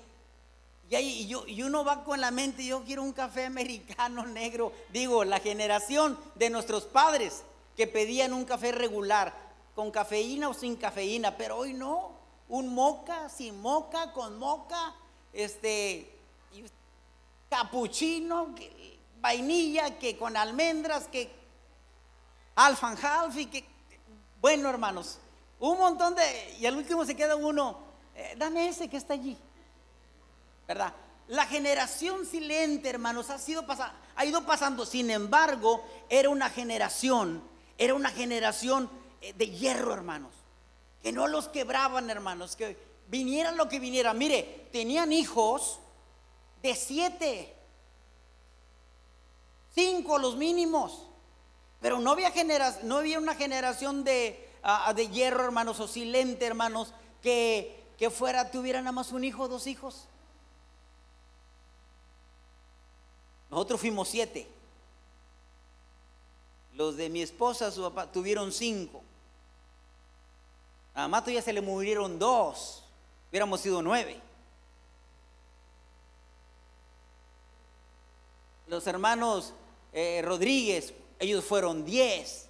Y, 0.89 0.95
ahí, 0.95 1.33
y, 1.49 1.63
uno 1.63 1.85
va 1.85 2.05
con 2.05 2.21
la 2.21 2.31
mente, 2.31 2.65
yo 2.65 2.83
quiero 2.85 3.03
un 3.03 3.13
café 3.13 3.45
americano 3.45 4.25
negro. 4.25 4.73
Digo, 4.93 5.25
la 5.25 5.41
generación 5.41 6.19
de 6.37 6.51
nuestros 6.51 6.85
padres 6.85 7.43
que 7.77 7.87
pedían 7.87 8.33
un 8.33 8.45
café 8.45 8.73
regular, 8.73 9.35
con 9.75 9.91
cafeína 9.91 10.49
o 10.49 10.55
sin 10.55 10.77
cafeína, 10.77 11.37
pero 11.37 11.59
hoy 11.59 11.75
no, 11.75 12.13
un 12.49 12.73
moca, 12.73 13.29
sin 13.29 13.61
moca, 13.61 14.13
con 14.13 14.39
moca, 14.39 14.95
este, 15.33 16.11
capuchino, 17.49 18.55
vainilla, 19.27 19.99
que 19.99 20.17
con 20.17 20.37
almendras, 20.37 21.09
que 21.09 21.31
y 23.37 23.47
que, 23.47 23.65
bueno 24.41 24.71
hermanos, 24.71 25.19
un 25.61 25.79
montón 25.79 26.15
de, 26.15 26.57
y 26.59 26.67
al 26.67 26.77
último 26.77 27.05
se 27.05 27.15
queda 27.15 27.37
uno, 27.37 27.79
eh, 28.15 28.35
dame 28.37 28.69
ese 28.69 28.89
que 28.89 28.97
está 28.97 29.15
allí, 29.15 29.37
¿verdad? 30.67 30.93
La 31.29 31.47
generación 31.47 32.25
silente, 32.25 32.89
hermanos, 32.89 33.31
ha, 33.31 33.39
sido 33.39 33.65
ha 34.17 34.25
ido 34.25 34.47
pasando, 34.47 34.87
sin 34.87 35.11
embargo, 35.11 35.85
era 36.09 36.31
una 36.31 36.49
generación 36.49 37.43
era 37.79 37.95
una 37.95 38.11
generación 38.11 38.91
eh, 39.21 39.33
de 39.35 39.51
hierro, 39.51 39.93
hermanos. 39.93 40.35
Que 41.03 41.13
no 41.13 41.27
los 41.27 41.49
quebraban, 41.49 42.11
hermanos. 42.11 42.57
Que 42.57 42.77
viniera 43.09 43.53
lo 43.53 43.69
que 43.69 43.79
viniera. 43.79 44.15
Mire, 44.15 44.69
tenían 44.73 45.13
hijos 45.13 45.81
de 46.63 46.75
siete. 46.75 47.55
Cinco 49.77 50.17
los 50.17 50.37
mínimos. 50.37 51.03
Pero 51.83 52.01
no 52.01 52.13
había, 52.13 52.33
no 52.83 52.97
había 52.97 53.19
una 53.19 53.35
generación 53.35 54.05
de, 54.05 54.51
ah, 54.63 54.87
ah, 54.87 54.95
de 54.95 55.09
hierro, 55.09 55.45
hermanos, 55.45 55.79
o 55.81 55.87
silente, 55.87 56.47
hermanos, 56.47 56.95
que, 57.23 57.85
que 57.99 58.09
fuera, 58.09 58.51
tuviera 58.51 58.81
nada 58.81 58.93
más 58.93 59.13
un 59.13 59.23
hijo, 59.23 59.49
dos 59.49 59.67
hijos. 59.67 60.09
Nosotros 63.51 63.79
fuimos 63.79 64.09
siete. 64.09 64.49
Los 66.73 66.97
de 66.97 67.11
mi 67.11 67.21
esposa, 67.21 67.71
su 67.71 67.83
papá, 67.83 68.11
tuvieron 68.11 68.53
cinco. 68.53 69.03
A 70.95 71.07
Mato 71.07 71.31
ya 71.31 71.43
se 71.43 71.53
le 71.53 71.61
murieron 71.61 72.19
dos. 72.19 72.83
Hubiéramos 73.29 73.61
sido 73.61 73.83
nueve. 73.83 74.23
Los 78.67 78.87
hermanos 78.87 79.53
eh, 79.97 80.21
Rodríguez, 80.21 80.93
ellos 81.19 81.43
fueron 81.43 81.85
diez. 81.87 82.49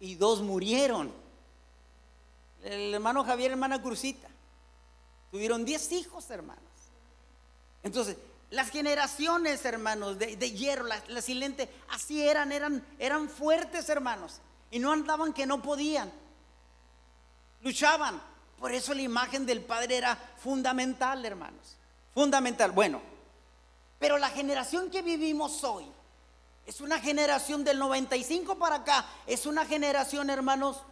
y 0.00 0.16
dos 0.16 0.42
murieron. 0.42 1.12
El 2.64 2.92
hermano 2.92 3.24
Javier 3.24 3.52
hermana 3.52 3.80
Cruzita. 3.80 4.28
Tuvieron 5.30 5.64
diez 5.64 5.92
hijos, 5.92 6.28
hermanos. 6.28 6.64
Entonces, 7.84 8.16
las 8.50 8.70
generaciones, 8.70 9.64
hermanos, 9.64 10.18
de, 10.18 10.36
hierro, 10.50 10.84
la, 10.84 11.00
la, 11.06 11.22
silente, 11.22 11.68
así 11.88 12.20
eran, 12.20 12.50
eran, 12.50 12.84
eran 12.98 13.28
fuertes, 13.28 13.88
hermanos. 13.88 14.40
Y 14.72 14.80
no 14.80 14.90
andaban 14.90 15.32
que 15.32 15.46
no 15.46 15.62
podían. 15.62 16.12
Luchaban. 17.60 18.20
Por 18.58 18.72
eso 18.72 18.92
la 18.92 19.02
imagen 19.02 19.46
del 19.46 19.60
Padre 19.60 19.98
era 19.98 20.16
fundamental, 20.38 21.24
hermanos. 21.24 21.76
Fundamental. 22.12 22.72
Bueno, 22.72 23.00
pero 24.00 24.18
la 24.18 24.30
generación 24.30 24.90
que 24.90 25.00
vivimos 25.00 25.62
hoy 25.62 25.86
es 26.66 26.80
una 26.80 27.00
generación 27.00 27.64
del 27.64 27.78
95 27.78 28.58
para 28.58 28.76
acá. 28.76 29.04
Es 29.26 29.46
una 29.46 29.66
generación, 29.66 30.30
hermanos, 30.30 30.82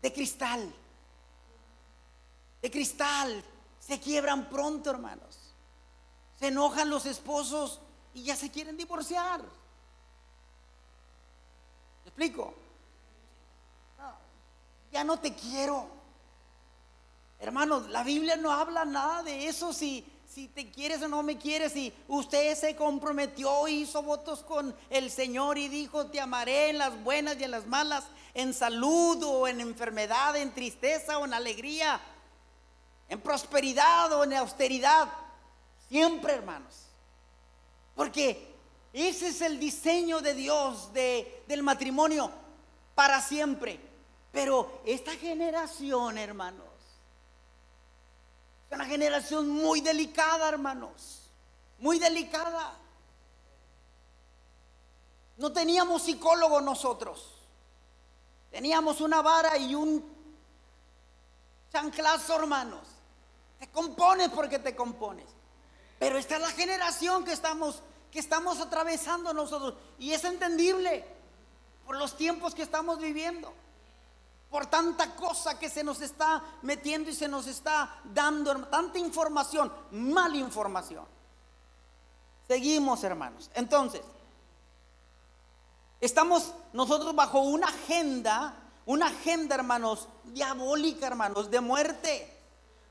de 0.00 0.12
cristal. 0.12 0.74
De 2.62 2.70
cristal. 2.70 3.44
Se 3.78 4.00
quiebran 4.00 4.48
pronto, 4.48 4.90
hermanos. 4.90 5.38
Se 6.38 6.48
enojan 6.48 6.88
los 6.88 7.06
esposos 7.06 7.80
y 8.14 8.24
ya 8.24 8.36
se 8.36 8.50
quieren 8.50 8.76
divorciar. 8.76 9.40
¿Me 9.40 9.46
explico? 12.06 12.54
ya 14.94 15.02
no 15.02 15.18
te 15.18 15.34
quiero. 15.34 15.88
Hermanos, 17.40 17.90
la 17.90 18.04
Biblia 18.04 18.36
no 18.36 18.52
habla 18.52 18.84
nada 18.84 19.24
de 19.24 19.48
eso 19.48 19.72
si 19.72 20.06
si 20.28 20.48
te 20.48 20.70
quieres 20.70 21.02
o 21.02 21.08
no 21.08 21.22
me 21.22 21.38
quieres, 21.38 21.76
y 21.76 21.92
usted 22.08 22.54
se 22.56 22.74
comprometió, 22.76 23.68
hizo 23.68 24.02
votos 24.02 24.42
con 24.42 24.74
el 24.90 25.10
Señor 25.10 25.58
y 25.58 25.68
dijo, 25.68 26.06
te 26.06 26.20
amaré 26.20 26.70
en 26.70 26.78
las 26.78 27.02
buenas 27.02 27.38
y 27.38 27.44
en 27.44 27.50
las 27.50 27.66
malas, 27.66 28.04
en 28.34 28.52
salud 28.52 29.22
o 29.22 29.46
en 29.46 29.60
enfermedad, 29.60 30.36
en 30.36 30.52
tristeza 30.52 31.18
o 31.18 31.24
en 31.24 31.34
alegría, 31.34 32.00
en 33.08 33.20
prosperidad 33.20 34.12
o 34.12 34.24
en 34.24 34.34
austeridad, 34.34 35.08
siempre 35.88 36.34
hermanos. 36.34 36.86
Porque 37.94 38.54
ese 38.92 39.28
es 39.28 39.40
el 39.40 39.58
diseño 39.58 40.20
de 40.20 40.34
Dios 40.34 40.92
de, 40.92 41.42
del 41.46 41.62
matrimonio 41.62 42.30
para 42.94 43.20
siempre. 43.20 43.80
Pero 44.32 44.80
esta 44.84 45.12
generación, 45.12 46.18
hermanos, 46.18 46.73
una 48.74 48.86
generación 48.86 49.48
muy 49.48 49.80
delicada, 49.80 50.48
hermanos. 50.48 51.30
Muy 51.78 51.98
delicada. 51.98 52.76
No 55.36 55.52
teníamos 55.52 56.02
psicólogo 56.02 56.60
nosotros. 56.60 57.32
Teníamos 58.50 59.00
una 59.00 59.22
vara 59.22 59.56
y 59.56 59.74
un 59.74 60.04
chanclazo, 61.72 62.36
hermanos. 62.36 62.82
Te 63.58 63.68
compones 63.70 64.28
porque 64.30 64.58
te 64.58 64.76
compones. 64.76 65.26
Pero 65.98 66.18
esta 66.18 66.36
es 66.36 66.40
la 66.40 66.50
generación 66.50 67.24
que 67.24 67.32
estamos, 67.32 67.82
que 68.10 68.18
estamos 68.18 68.60
atravesando 68.60 69.32
nosotros. 69.32 69.74
Y 69.98 70.12
es 70.12 70.24
entendible 70.24 71.04
por 71.84 71.96
los 71.96 72.16
tiempos 72.16 72.54
que 72.54 72.62
estamos 72.62 72.98
viviendo 72.98 73.52
por 74.54 74.66
tanta 74.66 75.16
cosa 75.16 75.58
que 75.58 75.68
se 75.68 75.82
nos 75.82 76.00
está 76.00 76.40
metiendo 76.62 77.10
y 77.10 77.12
se 77.12 77.26
nos 77.26 77.48
está 77.48 77.98
dando, 78.04 78.54
tanta 78.66 79.00
información, 79.00 79.72
mala 79.90 80.36
información. 80.36 81.04
Seguimos, 82.46 83.02
hermanos. 83.02 83.50
Entonces, 83.52 84.02
estamos 86.00 86.52
nosotros 86.72 87.16
bajo 87.16 87.40
una 87.40 87.66
agenda, 87.66 88.54
una 88.86 89.08
agenda, 89.08 89.56
hermanos, 89.56 90.06
diabólica, 90.22 91.08
hermanos, 91.08 91.50
de 91.50 91.60
muerte, 91.60 92.40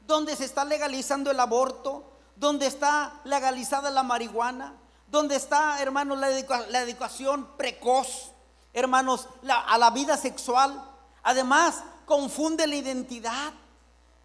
donde 0.05 0.35
se 0.35 0.43
está 0.43 0.65
legalizando 0.65 1.31
el 1.31 1.39
aborto, 1.39 2.03
donde 2.35 2.67
está 2.67 3.21
legalizada 3.23 3.89
la 3.89 4.03
marihuana, 4.03 4.73
donde 5.07 5.37
está, 5.37 5.81
hermanos, 5.81 6.17
la, 6.17 6.81
educación 6.81 7.47
precoz, 7.55 8.33
hermanos, 8.73 9.29
a 9.47 9.77
la 9.77 9.91
vida 9.91 10.17
sexual 10.17 10.89
Además, 11.23 11.83
confunde 12.05 12.67
la 12.67 12.75
identidad. 12.75 13.53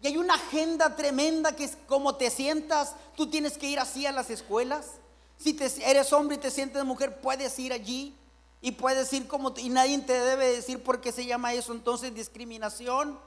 Y 0.01 0.07
hay 0.07 0.17
una 0.17 0.35
agenda 0.35 0.95
tremenda 0.95 1.55
que 1.55 1.65
es 1.65 1.77
como 1.87 2.15
te 2.15 2.29
sientas, 2.29 2.95
tú 3.15 3.29
tienes 3.29 3.57
que 3.57 3.67
ir 3.67 3.79
así 3.79 4.05
a 4.05 4.11
las 4.11 4.29
escuelas. 4.29 4.85
Si 5.37 5.53
te, 5.53 5.65
eres 5.89 6.13
hombre 6.13 6.35
y 6.35 6.39
te 6.39 6.51
sientes 6.51 6.83
mujer, 6.85 7.19
puedes 7.21 7.57
ir 7.59 7.73
allí 7.73 8.15
y 8.61 8.73
puedes 8.73 9.11
ir 9.13 9.27
como 9.27 9.53
y 9.57 9.69
nadie 9.69 9.97
te 9.99 10.19
debe 10.19 10.53
decir 10.53 10.83
por 10.83 10.99
qué 10.99 11.11
se 11.11 11.25
llama 11.25 11.53
eso 11.53 11.73
entonces 11.73 12.13
discriminación. 12.13 13.19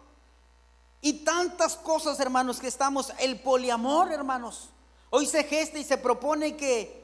Y 1.01 1.25
tantas 1.25 1.77
cosas, 1.77 2.21
hermanos, 2.21 2.61
que 2.61 2.69
estamos 2.69 3.13
el 3.19 3.41
poliamor, 3.41 4.13
hermanos. 4.13 4.69
Hoy 5.11 5.27
se 5.27 5.45
gesta 5.45 5.79
y 5.79 5.85
se 5.85 5.99
propone 5.99 6.57
que 6.57 7.03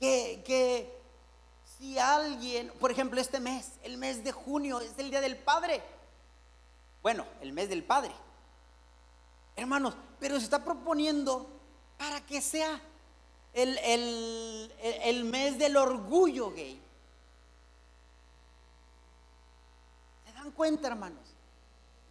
que, 0.00 0.42
que 0.44 0.95
si 1.78 1.98
alguien, 1.98 2.72
por 2.80 2.90
ejemplo, 2.90 3.20
este 3.20 3.40
mes, 3.40 3.72
el 3.82 3.98
mes 3.98 4.24
de 4.24 4.32
junio, 4.32 4.80
es 4.80 4.92
el 4.98 5.10
Día 5.10 5.20
del 5.20 5.36
Padre. 5.36 5.82
Bueno, 7.02 7.26
el 7.40 7.52
mes 7.52 7.68
del 7.68 7.84
Padre. 7.84 8.12
Hermanos, 9.56 9.94
pero 10.18 10.38
se 10.38 10.44
está 10.44 10.64
proponiendo 10.64 11.48
para 11.98 12.20
que 12.24 12.40
sea 12.40 12.80
el, 13.52 13.78
el 13.78 15.24
mes 15.24 15.58
del 15.58 15.76
orgullo 15.76 16.52
gay. 16.52 16.80
¿Se 20.26 20.32
dan 20.32 20.50
cuenta, 20.52 20.88
hermanos? 20.88 21.24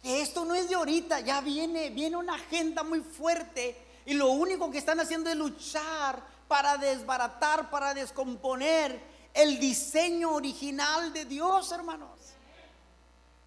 Que 0.02 0.22
esto 0.22 0.44
no 0.44 0.54
es 0.54 0.68
de 0.68 0.76
ahorita, 0.76 1.20
ya 1.20 1.40
viene, 1.40 1.90
viene 1.90 2.16
una 2.16 2.34
agenda 2.34 2.82
muy 2.82 3.00
fuerte 3.00 3.76
y 4.04 4.14
lo 4.14 4.28
único 4.28 4.70
que 4.70 4.78
están 4.78 5.00
haciendo 5.00 5.30
es 5.30 5.36
luchar 5.36 6.22
para 6.46 6.76
desbaratar, 6.78 7.70
para 7.70 7.92
descomponer 7.92 9.15
el 9.36 9.60
diseño 9.60 10.32
original 10.32 11.12
de 11.12 11.26
Dios, 11.26 11.70
hermanos. 11.70 12.10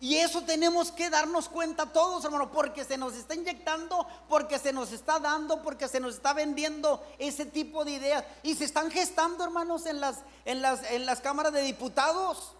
Y 0.01 0.15
eso 0.15 0.43
tenemos 0.43 0.91
que 0.91 1.10
darnos 1.10 1.50
cuenta 1.50 1.91
todos, 1.91 2.24
hermanos, 2.24 2.50
porque 2.53 2.86
se 2.86 2.98
nos 2.98 3.15
está 3.15 3.36
inyectando, 3.36 4.08
porque 4.29 4.58
se 4.58 4.72
nos 4.72 4.93
está 4.93 5.19
dando, 5.19 5.62
porque 5.62 5.89
se 5.89 6.00
nos 6.00 6.15
está 6.15 6.31
vendiendo 6.31 7.03
ese 7.17 7.46
tipo 7.46 7.84
de 7.84 7.91
ideas. 7.91 8.24
Y 8.41 8.55
se 8.55 8.63
están 8.63 8.89
gestando, 8.91 9.43
hermanos, 9.43 9.86
en 9.88 10.00
las, 10.00 10.19
en 10.46 10.62
las, 10.62 10.89
en 10.89 11.05
las 11.05 11.19
cámaras 11.19 11.51
de 11.51 11.63
diputados, 11.63 12.53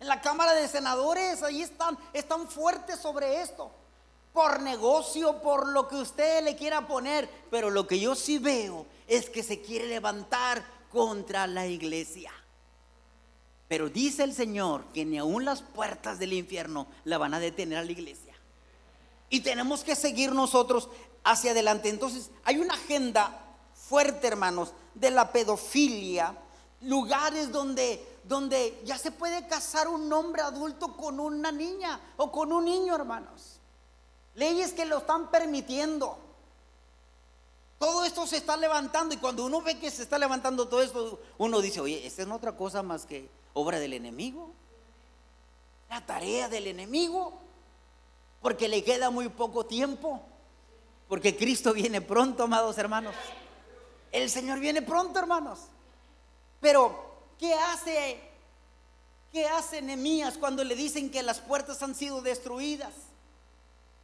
en 0.00 0.08
la 0.08 0.22
cámara 0.22 0.52
de 0.54 0.68
senadores, 0.68 1.42
ahí 1.42 1.60
están, 1.60 1.98
están 2.14 2.48
fuertes 2.48 2.98
sobre 2.98 3.42
esto. 3.42 3.70
Por 4.32 4.60
negocio, 4.60 5.42
por 5.42 5.68
lo 5.68 5.88
que 5.88 5.96
usted 5.96 6.44
le 6.44 6.56
quiera 6.56 6.86
poner. 6.86 7.28
Pero 7.50 7.68
lo 7.68 7.86
que 7.86 8.00
yo 8.00 8.14
sí 8.14 8.38
veo 8.38 8.86
es 9.06 9.28
que 9.28 9.42
se 9.42 9.60
quiere 9.60 9.86
levantar 9.86 10.64
contra 10.90 11.46
la 11.46 11.66
iglesia. 11.66 12.32
Pero 13.68 13.88
dice 13.88 14.22
el 14.22 14.34
Señor 14.34 14.84
que 14.94 15.04
ni 15.04 15.18
aun 15.18 15.44
las 15.44 15.62
puertas 15.62 16.18
del 16.18 16.32
infierno 16.32 16.86
la 17.04 17.18
van 17.18 17.34
a 17.34 17.40
detener 17.40 17.78
a 17.78 17.84
la 17.84 17.92
iglesia. 17.92 18.34
Y 19.28 19.40
tenemos 19.40 19.82
que 19.82 19.96
seguir 19.96 20.32
nosotros 20.32 20.88
hacia 21.24 21.50
adelante. 21.50 21.88
Entonces, 21.88 22.30
hay 22.44 22.58
una 22.58 22.74
agenda 22.74 23.56
fuerte, 23.74 24.28
hermanos, 24.28 24.72
de 24.94 25.10
la 25.10 25.32
pedofilia, 25.32 26.36
lugares 26.80 27.50
donde 27.50 28.16
donde 28.26 28.80
ya 28.84 28.98
se 28.98 29.12
puede 29.12 29.46
casar 29.46 29.88
un 29.88 30.12
hombre 30.12 30.42
adulto 30.42 30.96
con 30.96 31.20
una 31.20 31.52
niña 31.52 32.00
o 32.16 32.32
con 32.32 32.52
un 32.52 32.64
niño, 32.64 32.94
hermanos. 32.94 33.60
Leyes 34.34 34.72
que 34.72 34.84
lo 34.84 34.98
están 34.98 35.30
permitiendo. 35.30 36.18
Todo 37.78 38.04
esto 38.04 38.26
se 38.26 38.38
está 38.38 38.56
levantando 38.56 39.14
y 39.14 39.18
cuando 39.18 39.44
uno 39.44 39.62
ve 39.62 39.78
que 39.78 39.90
se 39.90 40.02
está 40.02 40.18
levantando 40.18 40.66
todo 40.66 40.82
esto, 40.82 41.20
uno 41.38 41.60
dice, 41.60 41.80
oye, 41.80 42.06
esta 42.06 42.22
es 42.22 42.28
otra 42.28 42.56
cosa 42.56 42.82
más 42.82 43.06
que 43.06 43.28
obra 43.56 43.78
del 43.78 43.94
enemigo, 43.94 44.52
la 45.88 46.04
tarea 46.04 46.46
del 46.46 46.66
enemigo, 46.66 47.40
porque 48.42 48.68
le 48.68 48.84
queda 48.84 49.08
muy 49.08 49.30
poco 49.30 49.64
tiempo, 49.64 50.20
porque 51.08 51.34
Cristo 51.34 51.72
viene 51.72 52.02
pronto, 52.02 52.42
amados 52.42 52.76
hermanos. 52.76 53.14
El 54.12 54.28
Señor 54.28 54.60
viene 54.60 54.82
pronto, 54.82 55.18
hermanos. 55.18 55.60
Pero, 56.60 57.14
¿qué 57.38 57.54
hace? 57.54 58.20
¿Qué 59.32 59.46
hace 59.46 59.80
Nehemías 59.80 60.36
cuando 60.36 60.62
le 60.62 60.74
dicen 60.76 61.10
que 61.10 61.22
las 61.22 61.40
puertas 61.40 61.82
han 61.82 61.94
sido 61.94 62.20
destruidas? 62.20 62.92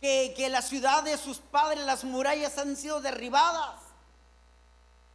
Que, 0.00 0.32
que 0.34 0.48
la 0.48 0.62
ciudad 0.62 1.02
de 1.02 1.18
sus 1.18 1.38
padres, 1.38 1.84
las 1.84 2.04
murallas 2.04 2.56
han 2.56 2.74
sido 2.74 3.02
derribadas. 3.02 3.81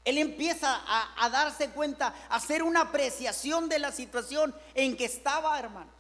Él 0.08 0.20
empieza 0.20 0.84
a, 0.88 1.30
darse 1.30 1.72
cuenta, 1.72 2.16
a 2.30 2.38
hacer 2.38 2.64
una 2.64 2.84
apreciación 2.84 3.68
de 3.68 3.78
la 3.78 3.92
situación 3.92 4.56
en 4.74 4.96
que 4.96 5.04
estaba, 5.04 5.60
hermanos. 5.60 5.94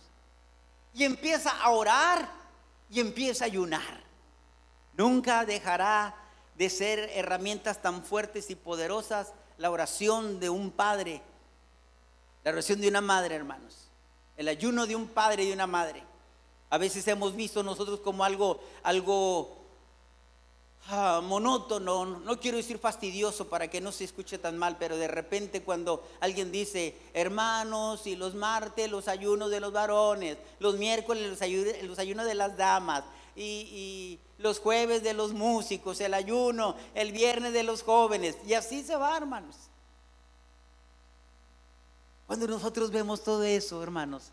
Y 0.93 1.03
empieza 1.03 1.49
a 1.49 1.71
orar 1.71 2.29
y 2.89 3.01
empieza 3.01 3.43
a 3.43 3.47
ayunar. 3.47 4.01
Nunca 4.93 5.43
dejará 5.43 6.15
de 6.55 6.69
ser 6.69 7.11
herramientas 7.15 7.81
tan 7.81 8.01
fuertes 8.01 8.49
y 8.49 8.55
poderosas 8.55 9.33
la 9.57 9.71
oración 9.71 10.39
de 10.39 10.49
un 10.49 10.71
padre, 10.71 11.21
La 12.45 12.51
oración 12.51 12.79
de 12.79 12.87
una 12.87 13.01
madre, 13.01 13.35
hermanos. 13.35 13.89
El 14.37 14.47
ayuno 14.47 14.87
de 14.87 14.95
un 14.95 15.09
padre 15.09 15.43
y 15.43 15.47
de 15.47 15.53
una 15.53 15.67
madre. 15.67 16.01
A 16.69 16.77
veces 16.77 17.05
hemos 17.09 17.35
visto 17.35 17.61
nosotros 17.61 17.99
como 17.99 18.23
algo, 18.23 18.61
algo 18.83 19.56
ah, 20.88 21.22
monótono, 21.24 22.06
no 22.06 22.39
quiero 22.39 22.58
decir 22.58 22.79
fastidioso 22.79 23.48
para 23.48 23.70
que 23.70 23.82
no 23.82 23.91
se 23.91 24.03
escuche 24.03 24.38
tan 24.38 24.58
mal, 24.58 24.77
pero 24.77 24.98
de 24.98 25.08
repente 25.08 25.62
cuando 25.62 26.08
alguien 26.20 26.51
dice, 26.51 26.96
hermanos, 27.13 28.08
y 28.08 28.15
los 28.15 28.36
martes 28.36 28.89
los 28.89 29.08
ayunos 29.08 29.51
de 29.51 29.60
los 29.60 29.72
varones, 29.72 30.38
los 30.60 30.77
miércoles 30.77 31.29
los 31.29 32.00
ayunos, 32.00 32.25
de 32.25 32.36
las 32.36 32.58
damas, 32.58 33.03
y, 33.36 33.44
y 33.44 34.20
los 34.38 34.60
jueves 34.60 35.03
de 35.03 35.13
los 35.13 35.34
músicos, 35.34 36.01
el 36.01 36.13
ayuno, 36.13 36.75
el 36.96 37.12
viernes 37.12 37.53
de 37.53 37.63
los 37.63 37.84
jóvenes, 37.84 38.38
y 38.46 38.53
así 38.53 38.84
se 38.84 38.96
va, 38.96 39.15
hermanos. 39.15 39.56
Cuando 42.25 42.48
nosotros 42.48 42.91
vemos 42.91 43.24
todo 43.24 43.44
eso, 43.44 43.82
hermanos, 43.82 44.32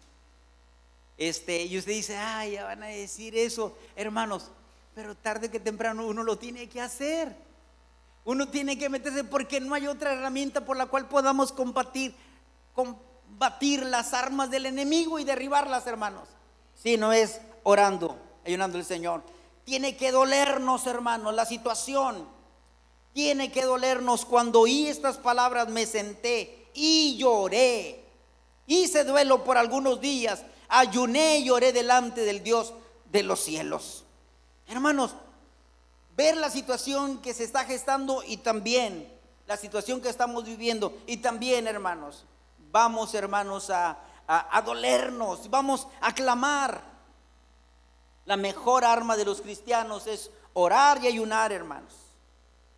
este, 1.17 1.65
y 1.65 1.79
usted 1.79 1.93
dice, 1.93 2.17
ay, 2.17 2.53
ya 2.53 2.65
van 2.65 2.83
a 2.83 2.87
decir 2.87 3.37
eso, 3.37 3.77
hermanos, 3.95 4.51
pero 4.95 5.15
tarde 5.15 5.51
que 5.51 5.61
temprano 5.61 6.07
uno 6.07 6.23
lo 6.23 6.39
tiene 6.39 6.69
que 6.69 6.81
hacer. 6.81 7.35
Uno 8.25 8.49
tiene 8.49 8.79
que 8.79 8.89
meterse 8.89 9.25
porque 9.25 9.61
no 9.61 9.75
hay 9.75 9.87
otra 9.87 10.13
herramienta 10.13 10.65
por 10.65 10.77
la 10.77 10.87
cual 10.87 11.09
podamos 11.09 11.53
combatir, 11.53 12.15
combatir 12.73 13.85
las 13.85 14.15
armas 14.15 14.51
del 14.51 14.67
enemigo 14.67 15.19
y 15.19 15.25
derribarlas, 15.25 15.87
hermanos. 15.87 16.29
Si 16.75 16.97
no 16.97 17.13
es 17.13 17.41
orando, 17.63 18.17
ayunando 18.47 18.79
al 18.79 18.85
Señor. 18.85 19.23
Tiene 19.65 19.97
que 19.97 20.11
dolernos, 20.11 20.87
hermanos, 20.87 21.35
la 21.35 21.45
situación. 21.45 22.27
Tiene 23.13 23.53
que 23.53 23.63
dolernos. 23.63 24.25
Cuando 24.25 24.61
oí 24.61 24.87
estas 24.87 25.19
palabras 25.19 25.69
me 25.69 25.87
senté 25.87 26.69
y 26.75 27.17
lloré. 27.19 28.05
Hice 28.67 29.05
duelo 29.05 29.45
por 29.45 29.59
algunos 29.59 30.01
días 30.01 30.43
ayuné 30.69 31.39
y 31.39 31.45
lloré 31.45 31.73
delante 31.73 32.23
del 32.23 32.43
Dios 32.43 32.75
de 33.11 33.23
los 33.23 33.41
cielos. 33.41 34.04
Hermanos, 34.67 35.15
ver 36.17 36.37
la 36.37 36.51
situación 36.51 37.21
que 37.21 37.35
se 37.35 37.45
está 37.45 37.65
gestando 37.65 38.23
y 38.27 38.39
también 38.39 39.13
la 39.47 39.57
situación 39.57 40.01
que 40.01 40.09
estamos 40.09 40.45
viviendo 40.45 40.97
y 41.07 41.19
también, 41.19 41.67
hermanos, 41.67 42.25
vamos, 42.71 43.15
hermanos, 43.15 43.71
a, 43.71 43.99
a, 44.27 44.63
dolernos, 44.63 45.51
vamos 45.51 45.87
a 46.01 46.15
clamar. 46.15 46.83
La 48.25 48.37
mejor 48.37 48.85
arma 48.85 49.17
de 49.17 49.25
los 49.27 49.43
cristianos 49.43 50.07
es 50.07 50.31
orar 50.55 51.03
y 51.03 51.09
ayunar, 51.09 51.53
hermanos. 51.53 51.93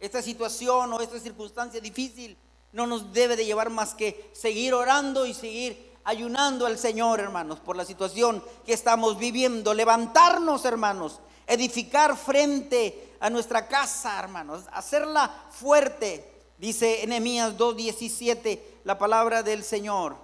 Esta 0.01 0.21
situación 0.21 0.93
o 0.93 1.01
esta 1.01 1.21
circunstancia 1.21 1.81
difícil 1.81 2.37
no 2.73 2.87
nos 2.87 3.13
debe 3.13 3.37
de 3.37 3.47
llevar 3.47 3.71
más 3.71 3.95
que 3.95 4.31
seguir 4.35 4.75
orando 4.75 5.25
y 5.25 5.35
seguir 5.35 5.95
ayunando 6.05 6.67
al 6.67 6.79
Señor, 6.79 7.21
hermanos, 7.21 7.61
por 7.61 7.77
la 7.77 7.85
situación 7.85 8.43
que 8.65 8.73
estamos 8.73 9.19
viviendo. 9.19 9.73
Levantarnos, 9.73 10.65
hermanos, 10.65 11.21
edificar 11.47 12.17
frente 12.17 13.15
a 13.21 13.31
nuestra 13.31 13.69
casa, 13.69 14.19
hermanos, 14.19 14.65
hacerla 14.73 15.47
fuerte. 15.51 16.33
Dice 16.59 17.03
Enemías 17.03 17.57
2:17 17.57 18.61
la 18.85 18.99
palabra 18.99 19.43
del 19.43 19.65
Señor. 19.65 20.17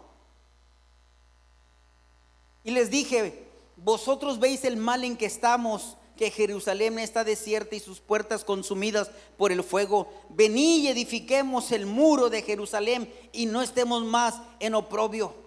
Y 2.65 2.71
les 2.71 2.91
dije, 2.91 3.45
vosotros 3.77 4.39
veis 4.39 4.65
el 4.65 4.77
mal 4.77 5.03
en 5.05 5.17
que 5.17 5.27
estamos, 5.27 5.97
que 6.17 6.31
Jerusalén 6.31 6.99
está 6.99 7.25
desierta 7.25 7.75
y 7.75 7.81
sus 7.81 8.01
puertas 8.01 8.45
consumidas 8.45 9.11
por 9.37 9.51
el 9.51 9.65
fuego. 9.65 10.13
Venid 10.29 10.85
y 10.85 10.89
edifiquemos 10.89 11.73
el 11.73 11.87
muro 11.87 12.31
de 12.31 12.43
Jerusalén 12.43 13.13
y 13.33 13.47
no 13.47 13.63
estemos 13.63 14.05
más 14.05 14.41
en 14.61 14.75
oprobio. 14.75 15.42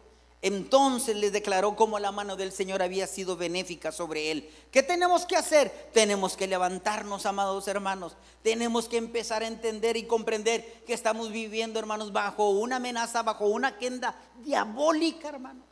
Entonces 0.46 1.16
les 1.16 1.34
declaró 1.34 1.76
cómo 1.76 1.98
la 1.98 2.12
mano 2.12 2.36
del 2.36 2.52
Señor 2.52 2.84
había 2.84 3.08
sido 3.08 3.36
benéfica 3.36 3.92
sobre 3.92 4.30
él. 4.30 4.48
¿Qué 4.70 4.84
tenemos 4.84 5.26
que 5.26 5.36
hacer? 5.36 5.90
Tenemos 5.92 6.38
que 6.38 6.46
levantarnos, 6.46 7.26
amados 7.26 7.68
hermanos. 7.68 8.16
Tenemos 8.44 8.88
que 8.88 8.98
empezar 8.98 9.42
a 9.42 9.48
entender 9.48 9.98
y 9.98 10.06
comprender 10.06 10.84
que 10.86 10.94
estamos 10.94 11.32
viviendo, 11.32 11.80
hermanos, 11.80 12.14
bajo 12.14 12.52
una 12.52 12.76
amenaza, 12.76 13.24
bajo 13.24 13.48
una 13.48 13.70
agenda 13.70 14.16
diabólica, 14.44 15.30
hermanos. 15.30 15.66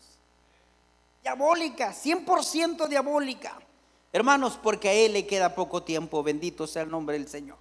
Diabólica, 1.21 1.93
100% 1.93 2.87
diabólica. 2.87 3.59
Hermanos, 4.11 4.57
porque 4.59 4.89
a 4.89 4.93
Él 4.93 5.13
le 5.13 5.27
queda 5.27 5.53
poco 5.53 5.83
tiempo. 5.83 6.23
Bendito 6.23 6.65
sea 6.65 6.81
el 6.81 6.89
nombre 6.89 7.19
del 7.19 7.27
Señor. 7.27 7.59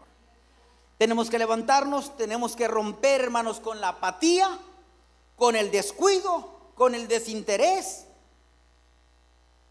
Tenemos 0.97 1.29
que 1.29 1.39
levantarnos, 1.39 2.17
tenemos 2.17 2.57
que 2.57 2.69
romper, 2.69 3.21
hermanos, 3.21 3.61
con 3.61 3.83
la 3.83 3.89
apatía, 3.89 4.59
con 5.37 5.57
el 5.57 5.71
descuido 5.71 6.62
con 6.83 6.97
el 6.97 7.07
desinterés 7.07 8.07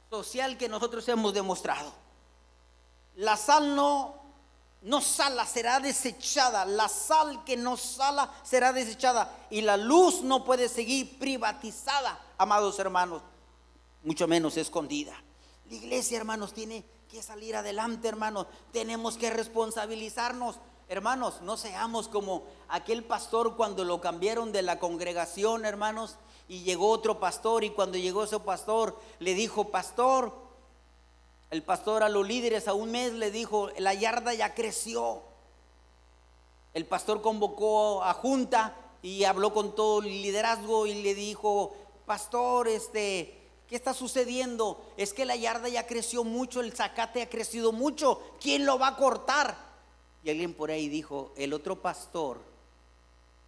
social 0.10 0.58
que 0.58 0.70
nosotros 0.70 1.06
hemos 1.10 1.34
demostrado. 1.34 1.92
La 3.18 3.36
sal 3.36 3.76
no, 3.76 4.16
no 4.84 5.02
sala, 5.02 5.46
será 5.46 5.82
desechada. 5.82 6.64
La 6.64 6.88
sal 6.88 7.44
que 7.44 7.58
no 7.58 7.76
sala 7.76 8.34
será 8.44 8.72
desechada. 8.72 9.30
Y 9.50 9.60
la 9.60 9.76
luz 9.76 10.22
no 10.22 10.46
puede 10.46 10.70
seguir 10.70 11.20
privatizada, 11.20 12.18
amados 12.38 12.80
hermanos, 12.80 13.22
mucho 14.06 14.26
menos 14.26 14.56
escondida. 14.56 15.14
La 15.70 15.76
iglesia, 15.76 16.18
hermanos, 16.18 16.54
tiene 16.54 16.86
que 17.10 17.22
salir 17.22 17.58
adelante, 17.58 18.08
hermanos. 18.08 18.48
Tenemos 18.72 19.18
que 19.18 19.30
responsabilizarnos. 19.32 20.62
Hermanos, 20.92 21.40
no 21.40 21.56
seamos 21.56 22.10
como 22.10 22.44
aquel 22.68 23.06
pastor 23.06 23.56
cuando 23.56 23.86
lo 23.86 24.02
cambiaron 24.02 24.52
de 24.52 24.62
la 24.62 24.78
congregación, 24.78 25.64
hermanos 25.64 26.18
y 26.50 26.64
llegó 26.64 26.90
otro 26.90 27.18
pastor 27.18 27.64
y 27.64 27.70
cuando 27.70 27.98
llegó 27.98 28.26
ese 28.26 28.38
pastor 28.42 29.00
le 29.20 29.34
dijo, 29.34 29.70
pastor, 29.70 30.34
el 31.50 31.64
pastor 31.64 32.04
a 32.04 32.10
los 32.10 32.28
líderes 32.28 32.68
a 32.68 32.74
un 32.74 32.92
mes 32.92 33.14
le 33.14 33.32
dijo, 33.32 33.70
la 33.78 33.94
yarda 33.94 34.34
ya 34.34 34.54
creció. 34.54 35.22
El 36.74 36.86
pastor 36.86 37.22
convocó 37.22 38.04
a 38.04 38.14
junta 38.14 38.76
y 39.02 39.24
habló 39.24 39.54
con 39.54 39.74
todo 39.74 40.02
el 40.02 40.22
liderazgo 40.22 40.88
y 40.88 40.96
le 40.96 41.16
dijo, 41.16 41.74
pastor, 42.06 42.68
este, 42.68 43.50
¿qué 43.70 43.78
está 43.78 43.94
sucediendo? 43.94 44.84
Es 44.98 45.14
que 45.14 45.24
la 45.24 45.38
yarda 45.38 45.70
ya 45.70 45.88
creció 45.88 46.26
mucho, 46.26 46.60
el 46.60 46.74
zacate 46.74 47.22
ha 47.22 47.30
crecido 47.30 47.72
mucho, 47.72 48.20
¿quién 48.42 48.66
lo 48.66 48.78
va 48.78 48.88
a 48.88 48.98
cortar? 48.98 49.71
Y 50.24 50.30
alguien 50.30 50.54
por 50.54 50.72
ahí 50.72 50.90
dijo, 50.90 51.34
el 51.36 51.54
otro 51.54 51.82
pastor 51.82 52.40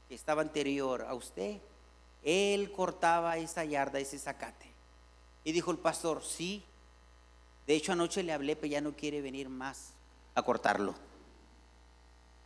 que 0.10 0.16
estaba 0.16 0.42
anterior 0.42 1.06
a 1.08 1.14
usted 1.14 1.60
él 2.24 2.72
cortaba 2.72 3.38
esa 3.38 3.66
yarda, 3.66 4.00
ese 4.00 4.18
zacate. 4.18 4.66
Y 5.44 5.52
dijo 5.52 5.72
el 5.72 5.78
pastor, 5.78 6.24
sí. 6.24 6.64
De 7.68 7.76
hecho, 7.76 7.92
anoche 7.92 8.24
le 8.24 8.34
hablé, 8.34 8.56
pero 8.56 8.68
ya 8.68 8.82
no 8.82 8.96
quiere 8.96 9.22
venir 9.22 9.50
más 9.50 9.92
a 10.36 10.42
cortarlo. 10.42 10.96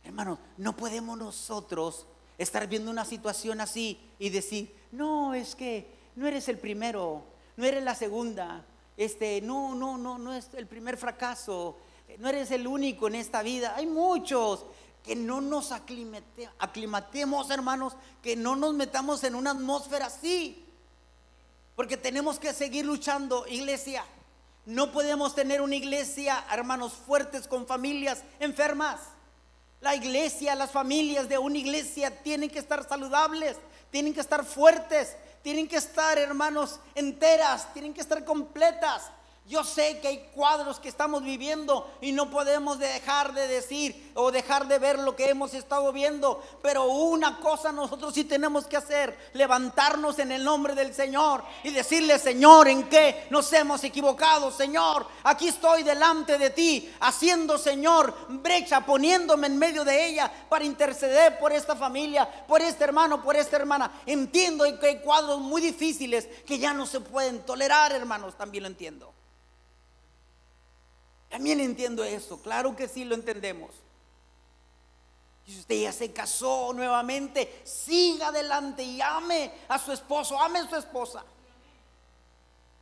Hermano, 0.04 0.38
no 0.56 0.76
podemos 0.76 1.16
nosotros 1.16 2.06
estar 2.38 2.66
viendo 2.66 2.90
una 2.90 3.04
situación 3.04 3.60
así 3.60 4.00
y 4.18 4.30
decir, 4.30 4.74
no, 4.92 5.34
es 5.34 5.54
que 5.54 5.86
no 6.16 6.26
eres 6.26 6.48
el 6.48 6.58
primero, 6.58 7.22
no 7.56 7.64
eres 7.64 7.82
la 7.82 7.94
segunda, 7.94 8.64
este, 8.96 9.40
no, 9.40 9.74
no, 9.74 9.98
no, 9.98 10.18
no 10.18 10.32
es 10.32 10.52
el 10.54 10.66
primer 10.66 10.96
fracaso, 10.96 11.76
no 12.16 12.28
eres 12.28 12.50
el 12.50 12.66
único 12.66 13.06
en 13.08 13.16
esta 13.16 13.42
vida, 13.42 13.74
hay 13.76 13.86
muchos 13.86 14.64
que 15.04 15.14
no 15.14 15.40
nos 15.40 15.72
aclimatemos, 15.72 17.50
hermanos, 17.50 17.94
que 18.22 18.36
no 18.36 18.56
nos 18.56 18.74
metamos 18.74 19.24
en 19.24 19.34
una 19.34 19.52
atmósfera 19.52 20.06
así. 20.06 20.64
Porque 21.76 21.96
tenemos 21.96 22.38
que 22.38 22.52
seguir 22.52 22.84
luchando, 22.84 23.46
iglesia. 23.46 24.04
No 24.66 24.92
podemos 24.92 25.34
tener 25.34 25.62
una 25.62 25.76
iglesia, 25.76 26.44
hermanos, 26.52 26.92
fuertes 26.92 27.46
con 27.46 27.66
familias 27.66 28.22
enfermas. 28.40 29.00
La 29.80 29.94
iglesia, 29.94 30.54
las 30.54 30.72
familias 30.72 31.28
de 31.28 31.38
una 31.38 31.56
iglesia 31.56 32.22
tienen 32.22 32.50
que 32.50 32.58
estar 32.58 32.86
saludables, 32.86 33.56
tienen 33.90 34.12
que 34.12 34.20
estar 34.20 34.44
fuertes, 34.44 35.16
tienen 35.42 35.68
que 35.68 35.76
estar, 35.76 36.18
hermanos, 36.18 36.80
enteras, 36.94 37.72
tienen 37.72 37.94
que 37.94 38.00
estar 38.00 38.24
completas. 38.24 39.10
Yo 39.48 39.64
sé 39.64 39.98
que 40.00 40.08
hay 40.08 40.18
cuadros 40.34 40.78
que 40.78 40.90
estamos 40.90 41.22
viviendo 41.22 41.90
y 42.02 42.12
no 42.12 42.28
podemos 42.28 42.78
dejar 42.78 43.32
de 43.32 43.48
decir 43.48 44.12
o 44.14 44.30
dejar 44.30 44.68
de 44.68 44.78
ver 44.78 44.98
lo 44.98 45.16
que 45.16 45.30
hemos 45.30 45.54
estado 45.54 45.90
viendo, 45.90 46.42
pero 46.60 46.84
una 46.84 47.40
cosa 47.40 47.72
nosotros 47.72 48.12
sí 48.12 48.24
tenemos 48.24 48.66
que 48.66 48.76
hacer, 48.76 49.30
levantarnos 49.32 50.18
en 50.18 50.32
el 50.32 50.44
nombre 50.44 50.74
del 50.74 50.92
Señor 50.92 51.42
y 51.64 51.70
decirle, 51.70 52.18
Señor, 52.18 52.68
¿en 52.68 52.90
qué 52.90 53.26
nos 53.30 53.50
hemos 53.54 53.82
equivocado? 53.84 54.50
Señor, 54.50 55.06
aquí 55.24 55.48
estoy 55.48 55.82
delante 55.82 56.36
de 56.36 56.50
ti, 56.50 56.94
haciendo, 57.00 57.56
Señor, 57.56 58.14
brecha, 58.28 58.84
poniéndome 58.84 59.46
en 59.46 59.56
medio 59.56 59.82
de 59.82 60.08
ella 60.08 60.30
para 60.50 60.66
interceder 60.66 61.38
por 61.38 61.54
esta 61.54 61.74
familia, 61.74 62.28
por 62.46 62.60
este 62.60 62.84
hermano, 62.84 63.22
por 63.22 63.34
esta 63.34 63.56
hermana. 63.56 64.02
Entiendo 64.04 64.66
que 64.78 64.88
hay 64.88 64.98
cuadros 65.00 65.40
muy 65.40 65.62
difíciles 65.62 66.28
que 66.44 66.58
ya 66.58 66.74
no 66.74 66.84
se 66.84 67.00
pueden 67.00 67.46
tolerar, 67.46 67.92
hermanos, 67.92 68.36
también 68.36 68.64
lo 68.64 68.68
entiendo. 68.68 69.17
También 71.28 71.60
entiendo 71.60 72.04
eso, 72.04 72.40
claro 72.40 72.74
que 72.74 72.88
sí 72.88 73.04
lo 73.04 73.14
entendemos. 73.14 73.70
Si 75.46 75.58
usted 75.58 75.82
ya 75.82 75.92
se 75.92 76.12
casó 76.12 76.72
nuevamente, 76.74 77.62
siga 77.64 78.28
adelante 78.28 78.82
y 78.82 79.00
ame 79.00 79.52
a 79.68 79.78
su 79.78 79.92
esposo, 79.92 80.38
ame 80.38 80.58
a 80.58 80.68
su 80.68 80.76
esposa. 80.76 81.24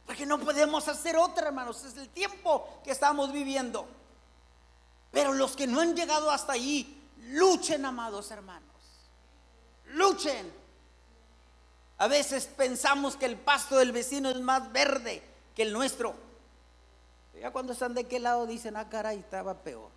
Porque 0.04 0.26
no 0.26 0.38
podemos 0.38 0.86
hacer 0.88 1.16
otra, 1.16 1.48
hermanos. 1.48 1.84
Es 1.84 1.96
el 1.96 2.08
tiempo 2.08 2.80
que 2.84 2.92
estamos 2.92 3.32
viviendo. 3.32 3.86
Pero 5.12 5.32
los 5.32 5.56
que 5.56 5.66
no 5.66 5.80
han 5.80 5.94
llegado 5.94 6.30
hasta 6.30 6.52
allí, 6.52 7.02
luchen, 7.28 7.84
amados 7.84 8.30
hermanos. 8.30 8.62
Luchen. 9.86 10.52
A 11.98 12.08
veces 12.08 12.46
pensamos 12.46 13.16
que 13.16 13.26
el 13.26 13.36
pasto 13.36 13.78
del 13.78 13.92
vecino 13.92 14.28
es 14.28 14.40
más 14.40 14.72
verde 14.72 15.22
que 15.54 15.62
el 15.62 15.72
nuestro. 15.72 16.25
Ya 17.40 17.50
cuando 17.50 17.72
están 17.72 17.94
de 17.94 18.04
qué 18.04 18.18
lado 18.18 18.46
dicen, 18.46 18.76
ah, 18.76 18.88
caray, 18.88 19.18
estaba 19.18 19.54
peor. 19.54 19.90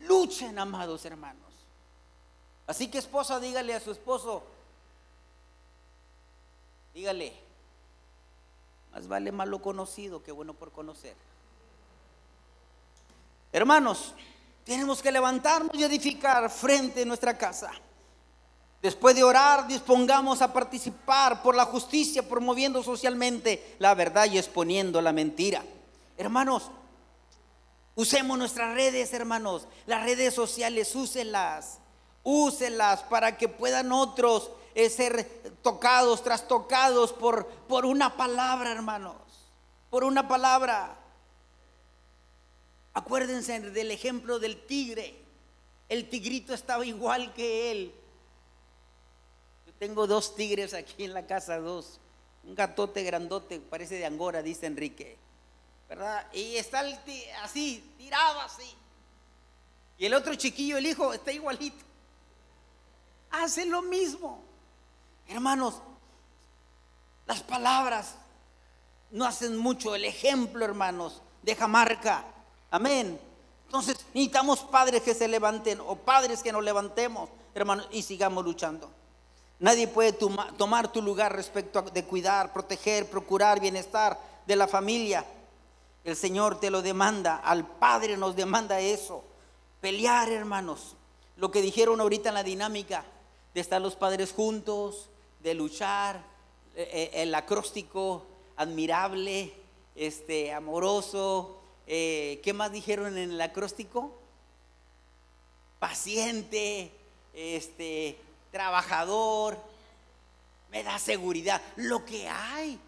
Luchen, 0.00 0.58
amados 0.58 1.04
hermanos. 1.04 1.52
Así 2.66 2.88
que 2.88 2.98
esposa, 2.98 3.38
dígale 3.40 3.74
a 3.74 3.80
su 3.80 3.90
esposo, 3.90 4.42
dígale, 6.94 7.34
más 8.92 9.06
vale 9.08 9.32
malo 9.32 9.60
conocido 9.60 10.22
que 10.22 10.32
bueno 10.32 10.54
por 10.54 10.70
conocer. 10.70 11.16
Hermanos, 13.52 14.14
tenemos 14.64 15.02
que 15.02 15.12
levantarnos 15.12 15.74
y 15.74 15.82
edificar 15.82 16.48
frente 16.50 17.02
a 17.02 17.04
nuestra 17.04 17.36
casa. 17.36 17.72
Después 18.82 19.14
de 19.14 19.22
orar, 19.22 19.68
dispongamos 19.68 20.42
a 20.42 20.52
participar 20.52 21.42
por 21.42 21.54
la 21.54 21.64
justicia, 21.64 22.28
promoviendo 22.28 22.82
socialmente 22.82 23.76
la 23.78 23.94
verdad 23.94 24.26
y 24.30 24.38
exponiendo 24.38 25.00
la 25.00 25.12
mentira. 25.12 25.62
Hermanos, 26.18 26.70
Usemos 27.94 28.38
nuestras 28.38 28.74
redes, 28.74 29.12
hermanos, 29.12 29.66
las 29.86 30.02
redes 30.04 30.32
sociales, 30.32 30.94
úselas, 30.94 31.78
úselas 32.22 33.02
para 33.02 33.36
que 33.36 33.48
puedan 33.48 33.92
otros 33.92 34.50
eh, 34.74 34.88
ser 34.88 35.28
tocados, 35.62 36.22
trastocados 36.22 37.12
por, 37.12 37.46
por 37.46 37.84
una 37.84 38.16
palabra, 38.16 38.72
hermanos, 38.72 39.16
por 39.90 40.04
una 40.04 40.26
palabra. 40.26 40.96
Acuérdense 42.94 43.60
del 43.60 43.90
ejemplo 43.90 44.38
del 44.38 44.64
tigre. 44.64 45.18
El 45.90 46.08
tigrito 46.08 46.54
estaba 46.54 46.86
igual 46.86 47.34
que 47.34 47.70
él. 47.72 47.94
Tengo 49.82 50.06
dos 50.06 50.36
tigres 50.36 50.74
aquí 50.74 51.02
en 51.02 51.12
la 51.12 51.26
casa, 51.26 51.58
dos. 51.58 51.98
Un 52.44 52.54
gatote 52.54 53.02
grandote, 53.02 53.58
parece 53.58 53.96
de 53.96 54.06
Angora, 54.06 54.40
dice 54.40 54.66
Enrique. 54.66 55.18
¿verdad? 55.88 56.24
Y 56.32 56.54
está 56.54 56.84
así, 57.42 57.82
tirado 57.98 58.42
así. 58.42 58.76
Y 59.98 60.06
el 60.06 60.14
otro 60.14 60.36
chiquillo, 60.36 60.76
el 60.76 60.86
hijo, 60.86 61.12
está 61.12 61.32
igualito. 61.32 61.84
Hace 63.32 63.66
lo 63.66 63.82
mismo. 63.82 64.44
Hermanos, 65.26 65.82
las 67.26 67.42
palabras 67.42 68.14
no 69.10 69.24
hacen 69.24 69.56
mucho. 69.56 69.96
El 69.96 70.04
ejemplo, 70.04 70.64
hermanos, 70.64 71.22
deja 71.42 71.66
marca. 71.66 72.24
Amén. 72.70 73.18
Entonces 73.66 73.96
necesitamos 74.14 74.60
padres 74.60 75.02
que 75.02 75.12
se 75.12 75.26
levanten 75.26 75.80
o 75.80 75.96
padres 75.96 76.40
que 76.40 76.52
nos 76.52 76.62
levantemos, 76.62 77.30
hermanos, 77.52 77.88
y 77.90 78.02
sigamos 78.02 78.44
luchando. 78.44 79.01
Nadie 79.62 79.86
puede 79.86 80.12
tomar 80.12 80.90
tu 80.90 81.00
lugar 81.00 81.36
respecto 81.36 81.82
de 81.82 82.04
cuidar, 82.04 82.52
proteger, 82.52 83.08
procurar 83.08 83.60
bienestar 83.60 84.18
de 84.44 84.56
la 84.56 84.66
familia. 84.66 85.24
El 86.02 86.16
Señor 86.16 86.58
te 86.58 86.68
lo 86.68 86.82
demanda, 86.82 87.36
al 87.36 87.64
Padre 87.64 88.16
nos 88.16 88.34
demanda 88.34 88.80
eso. 88.80 89.22
Pelear, 89.80 90.32
hermanos. 90.32 90.96
Lo 91.36 91.52
que 91.52 91.62
dijeron 91.62 92.00
ahorita 92.00 92.30
en 92.30 92.34
la 92.34 92.42
dinámica 92.42 93.04
de 93.54 93.60
estar 93.60 93.80
los 93.80 93.94
padres 93.94 94.32
juntos, 94.32 95.10
de 95.38 95.54
luchar, 95.54 96.16
eh, 96.74 96.88
eh, 96.92 97.22
el 97.22 97.32
acróstico 97.32 98.26
admirable, 98.56 99.52
este, 99.94 100.52
amoroso. 100.52 101.62
Eh, 101.86 102.40
¿Qué 102.42 102.52
más 102.52 102.72
dijeron 102.72 103.16
en 103.16 103.30
el 103.30 103.40
acróstico? 103.40 104.18
Paciente, 105.78 106.90
este, 107.32 108.18
trabajador, 108.52 109.58
me 110.70 110.84
da 110.84 110.98
seguridad. 110.98 111.60
Lo 111.76 112.04
que 112.04 112.28
hay. 112.28 112.78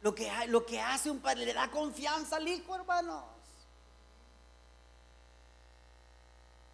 Lo 0.00 0.14
que, 0.14 0.30
lo 0.46 0.64
que 0.64 0.80
hace 0.80 1.10
un 1.10 1.18
padre 1.18 1.46
le 1.46 1.54
da 1.54 1.68
confianza 1.68 2.36
al 2.36 2.46
hijo, 2.46 2.76
hermanos. 2.76 3.24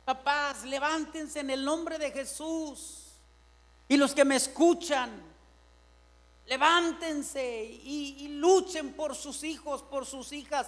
Papás, 0.05 0.65
levántense 0.65 1.41
en 1.41 1.49
el 1.49 1.65
nombre 1.65 1.97
de 1.97 2.11
Jesús. 2.11 3.13
Y 3.89 3.97
los 3.97 4.15
que 4.15 4.25
me 4.25 4.37
escuchan, 4.37 5.11
levántense 6.47 7.65
y, 7.65 8.17
y, 8.19 8.29
luchen 8.29 8.93
por 8.93 9.15
sus 9.15 9.43
hijos, 9.45 9.83
por 9.83 10.05
sus 10.05 10.33
hijas. 10.33 10.67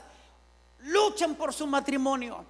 Luchen 0.79 1.35
por 1.35 1.53
su 1.53 1.67
matrimonio. 1.67 2.45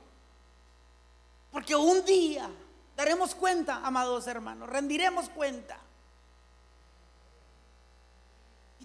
Porque 1.50 1.74
un 1.74 2.04
día 2.04 2.48
daremos 2.96 3.34
cuenta, 3.34 3.80
amados 3.84 4.26
hermanos, 4.26 4.68
rendiremos 4.68 5.28
cuenta. 5.28 5.78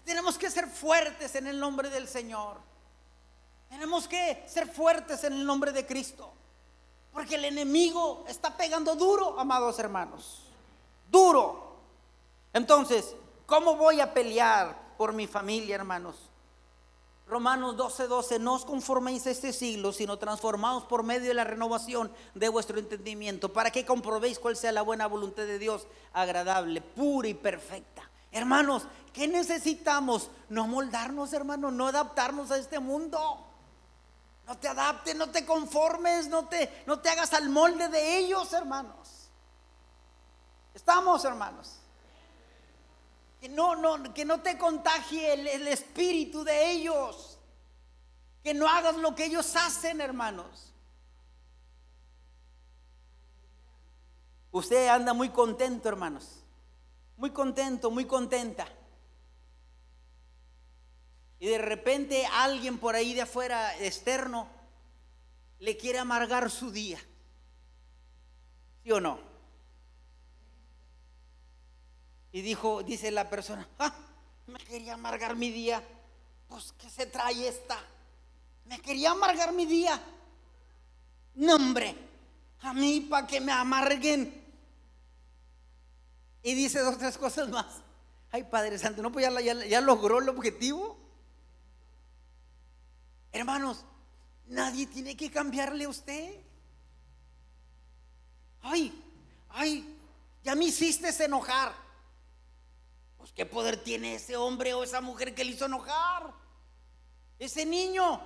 tenemos 0.03 0.37
que 0.37 0.49
ser 0.49 0.67
fuertes 0.67 1.35
en 1.35 1.47
el 1.47 1.59
nombre 1.59 1.89
del 1.89 2.07
Señor. 2.07 2.57
Tenemos 3.69 4.07
que 4.07 4.43
ser 4.47 4.67
fuertes 4.67 5.23
en 5.23 5.33
el 5.33 5.45
nombre 5.45 5.71
de 5.71 5.85
Cristo. 5.85 6.33
Porque 7.13 7.35
el 7.35 7.45
enemigo 7.45 8.25
está 8.27 8.55
pegando 8.55 8.95
duro, 8.95 9.39
amados 9.39 9.79
hermanos. 9.79 10.43
Duro. 11.09 11.77
Entonces, 12.53 13.13
¿cómo 13.45 13.75
voy 13.75 14.01
a 14.01 14.13
pelear 14.13 14.95
por 14.97 15.13
mi 15.13 15.27
familia, 15.27 15.75
hermanos? 15.75 16.30
Romanos 17.31 17.77
12, 17.77 18.07
12, 18.07 18.39
no 18.39 18.55
os 18.55 18.65
conforméis 18.65 19.23
a 19.25 19.31
este 19.31 19.53
siglo, 19.53 19.93
sino 19.93 20.19
transformaos 20.19 20.83
por 20.83 21.01
medio 21.01 21.29
de 21.29 21.33
la 21.33 21.45
renovación 21.45 22.11
de 22.35 22.49
vuestro 22.49 22.77
entendimiento, 22.77 23.53
para 23.53 23.71
que 23.71 23.85
comprobéis 23.85 24.37
cuál 24.37 24.57
sea 24.57 24.73
la 24.73 24.81
buena 24.81 25.07
voluntad 25.07 25.43
de 25.43 25.57
Dios, 25.57 25.87
agradable, 26.11 26.81
pura 26.81 27.29
y 27.29 27.33
perfecta. 27.33 28.03
Hermanos, 28.33 28.83
¿qué 29.13 29.29
necesitamos? 29.29 30.29
No 30.49 30.67
moldarnos, 30.67 31.31
hermanos, 31.31 31.71
no 31.71 31.87
adaptarnos 31.87 32.51
a 32.51 32.57
este 32.57 32.79
mundo. 32.79 33.47
No 34.45 34.57
te 34.57 34.67
adaptes, 34.67 35.15
no 35.15 35.29
te 35.29 35.45
conformes, 35.45 36.27
no 36.27 36.49
te, 36.49 36.83
no 36.85 36.99
te 36.99 37.11
hagas 37.11 37.31
al 37.31 37.47
molde 37.47 37.87
de 37.87 38.17
ellos, 38.17 38.51
hermanos. 38.51 39.29
Estamos, 40.73 41.23
hermanos. 41.23 41.80
Que 43.41 43.49
no, 43.49 43.75
no, 43.75 44.13
que 44.13 44.23
no 44.23 44.41
te 44.41 44.57
contagie 44.57 45.33
el, 45.33 45.47
el 45.47 45.67
espíritu 45.67 46.45
de 46.45 46.71
ellos. 46.71 47.37
Que 48.41 48.53
no 48.53 48.69
hagas 48.69 48.95
lo 48.95 49.13
que 49.13 49.25
ellos 49.25 49.53
hacen, 49.57 49.99
hermanos. 49.99 50.73
Usted 54.51 54.87
anda 54.87 55.13
muy 55.13 55.29
contento, 55.29 55.89
hermanos 55.89 56.41
muy 57.21 57.29
contento, 57.29 57.91
muy 57.91 58.05
contenta. 58.05 58.67
Y 61.37 61.47
de 61.47 61.59
repente 61.59 62.25
alguien 62.25 62.79
por 62.79 62.95
ahí 62.95 63.13
de 63.13 63.21
afuera 63.21 63.77
externo 63.77 64.49
le 65.59 65.77
quiere 65.77 65.99
amargar 65.99 66.49
su 66.49 66.71
día. 66.71 66.97
¿Sí 68.83 68.91
o 68.91 68.99
no? 68.99 69.19
Y 72.31 72.41
dijo, 72.41 72.83
dice 72.83 73.11
la 73.11 73.29
persona, 73.29 73.67
ah, 73.79 73.93
me 74.47 74.59
quería 74.59 74.93
amargar 74.93 75.35
mi 75.35 75.51
día. 75.51 75.83
Pues, 76.47 76.73
¿qué 76.77 76.89
se 76.89 77.05
trae 77.05 77.47
esta? 77.47 77.77
Me 78.65 78.79
quería 78.79 79.11
amargar 79.11 79.53
mi 79.53 79.65
día. 79.65 80.01
No, 81.35 81.55
hombre, 81.55 81.95
a 82.61 82.73
mí 82.73 83.01
para 83.01 83.27
que 83.27 83.41
me 83.41 83.51
amarguen. 83.51 84.41
Y 86.43 86.53
dice 86.55 86.79
dos, 86.79 86.97
tres 86.97 87.17
cosas 87.17 87.49
más. 87.49 87.81
Ay, 88.31 88.43
Padre 88.43 88.77
Santo, 88.77 89.01
¿no? 89.01 89.11
Pues 89.11 89.27
ya, 89.67 89.81
logró 89.81 90.19
el 90.19 90.29
objetivo. 90.29 90.97
Hermanos, 93.31 93.83
nadie 94.47 94.87
tiene 94.87 95.15
que 95.15 95.29
cambiarle 95.29 95.85
a 95.85 95.89
usted. 95.89 96.35
Ay, 98.61 98.93
ay, 99.49 99.97
ya 100.43 100.55
me 100.55 100.65
hiciste 100.65 101.09
enojar. 101.23 101.73
Pues 103.21 103.33
qué 103.33 103.45
poder 103.45 103.83
tiene 103.83 104.15
ese 104.15 104.35
hombre 104.35 104.73
o 104.73 104.83
esa 104.83 104.99
mujer 104.99 105.35
que 105.35 105.43
le 105.43 105.51
hizo 105.51 105.65
enojar. 105.65 106.33
Ese 107.37 107.67
niño, 107.67 108.19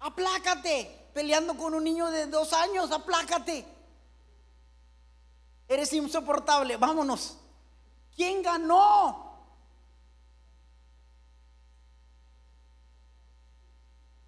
aplácate. 0.00 0.98
Peleando 1.14 1.56
con 1.56 1.72
un 1.72 1.84
niño 1.84 2.10
de 2.10 2.26
dos 2.26 2.52
años, 2.52 2.90
aplácate. 2.90 3.64
Eres 5.68 5.92
insoportable, 5.92 6.76
vámonos. 6.78 7.38
¿Quién 8.16 8.42
ganó? 8.42 9.40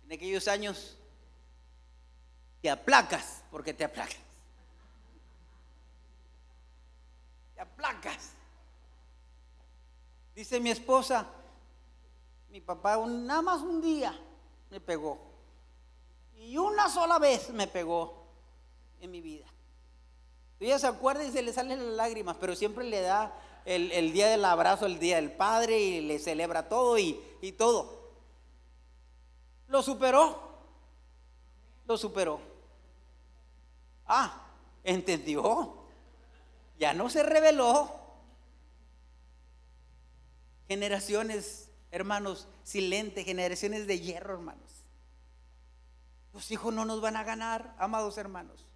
En 0.04 0.12
aquellos 0.12 0.46
años 0.46 0.96
te 2.62 2.70
aplacas, 2.70 3.42
porque 3.50 3.74
te 3.74 3.82
aplacas. 3.82 4.18
Te 7.56 7.60
aplacas. 7.60 8.33
Dice 10.34 10.58
mi 10.60 10.70
esposa, 10.70 11.26
mi 12.50 12.60
papá 12.60 12.96
nada 13.06 13.42
más 13.42 13.62
un 13.62 13.80
día 13.80 14.18
me 14.70 14.80
pegó. 14.80 15.18
Y 16.36 16.56
una 16.56 16.88
sola 16.88 17.18
vez 17.18 17.50
me 17.50 17.66
pegó 17.66 18.26
en 19.00 19.10
mi 19.10 19.20
vida. 19.20 19.46
Ella 20.60 20.78
se 20.78 20.86
acuerda 20.86 21.24
y 21.24 21.30
se 21.30 21.42
le 21.42 21.52
salen 21.52 21.84
las 21.84 21.94
lágrimas, 21.94 22.36
pero 22.40 22.56
siempre 22.56 22.84
le 22.84 23.00
da 23.00 23.34
el, 23.64 24.12
día 24.12 24.28
del 24.28 24.44
abrazo, 24.44 24.86
el 24.86 24.98
día 24.98 25.16
del 25.16 25.32
padre 25.32 25.78
y 25.78 26.00
le 26.00 26.18
celebra 26.18 26.68
todo 26.68 26.98
y, 26.98 27.20
y 27.40 27.52
todo. 27.52 28.12
Lo 29.68 29.82
superó. 29.82 30.38
Lo 31.86 31.96
superó. 31.96 32.40
Ah, 34.06 34.46
entendió. 34.82 35.76
Ya 36.78 36.92
no 36.94 37.10
se 37.10 37.22
reveló. 37.22 38.03
Generaciones, 40.68 41.68
hermanos, 41.90 42.48
silentes, 42.62 43.24
generaciones 43.24 43.86
de 43.86 44.00
hierro, 44.00 44.34
hermanos. 44.34 44.84
Los 46.32 46.50
hijos 46.50 46.74
no 46.74 46.84
nos 46.84 47.00
van 47.00 47.16
a 47.16 47.22
ganar, 47.22 47.74
amados 47.78 48.18
hermanos. 48.18 48.66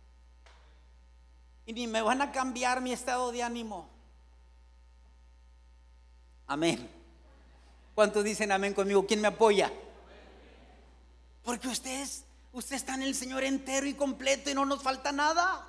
Y 1.67 1.73
ni 1.73 1.87
me 1.87 2.01
van 2.01 2.23
a 2.23 2.31
cambiar 2.31 2.81
mi 2.81 2.93
estado 2.93 3.33
de 3.33 3.43
ánimo. 3.43 3.91
Amén. 6.47 6.89
¿Cuántos 7.95 8.23
dicen 8.23 8.53
amén 8.53 8.75
conmigo? 8.75 9.07
¿Quién 9.07 9.21
me 9.21 9.29
apoya? 9.29 9.73
Porque 11.43 11.67
ustedes, 11.67 12.25
usted 12.53 12.77
está 12.77 12.95
en 12.95 13.03
el 13.03 13.15
Señor 13.15 13.43
entero 13.43 13.87
y 13.87 13.95
completo 13.95 14.51
y 14.51 14.55
no 14.55 14.65
nos 14.65 14.83
falta 14.83 15.11
nada. 15.11 15.67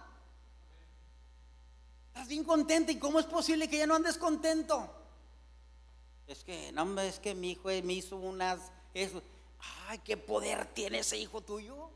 Estás 2.10 2.28
bien 2.28 2.44
contento 2.44 2.92
y 2.92 3.00
cómo 3.00 3.20
es 3.20 3.26
posible 3.26 3.68
que 3.68 3.78
ya 3.80 3.88
no 3.88 3.96
andes 3.96 4.18
contento. 4.18 4.99
Es 6.30 6.44
que, 6.44 6.72
no, 6.74 7.02
es 7.02 7.20
que 7.20 7.34
mi 7.34 7.52
hijo 7.52 7.70
me 7.84 7.94
hizo 7.94 8.16
unas, 8.16 8.72
eso. 8.94 9.24
Ay, 9.88 9.98
qué 9.98 10.16
poder 10.16 10.68
tiene 10.68 11.00
ese 11.00 11.18
hijo 11.18 11.42
tuyo. 11.42 11.90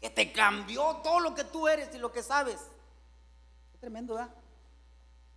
Que 0.00 0.10
te 0.10 0.32
cambió 0.32 0.96
todo 0.96 1.20
lo 1.20 1.32
que 1.36 1.44
tú 1.44 1.68
eres 1.68 1.94
y 1.94 1.98
lo 1.98 2.10
que 2.12 2.24
sabes. 2.24 2.56
Es 3.72 3.80
tremendo, 3.80 4.14
¿verdad? 4.14 4.34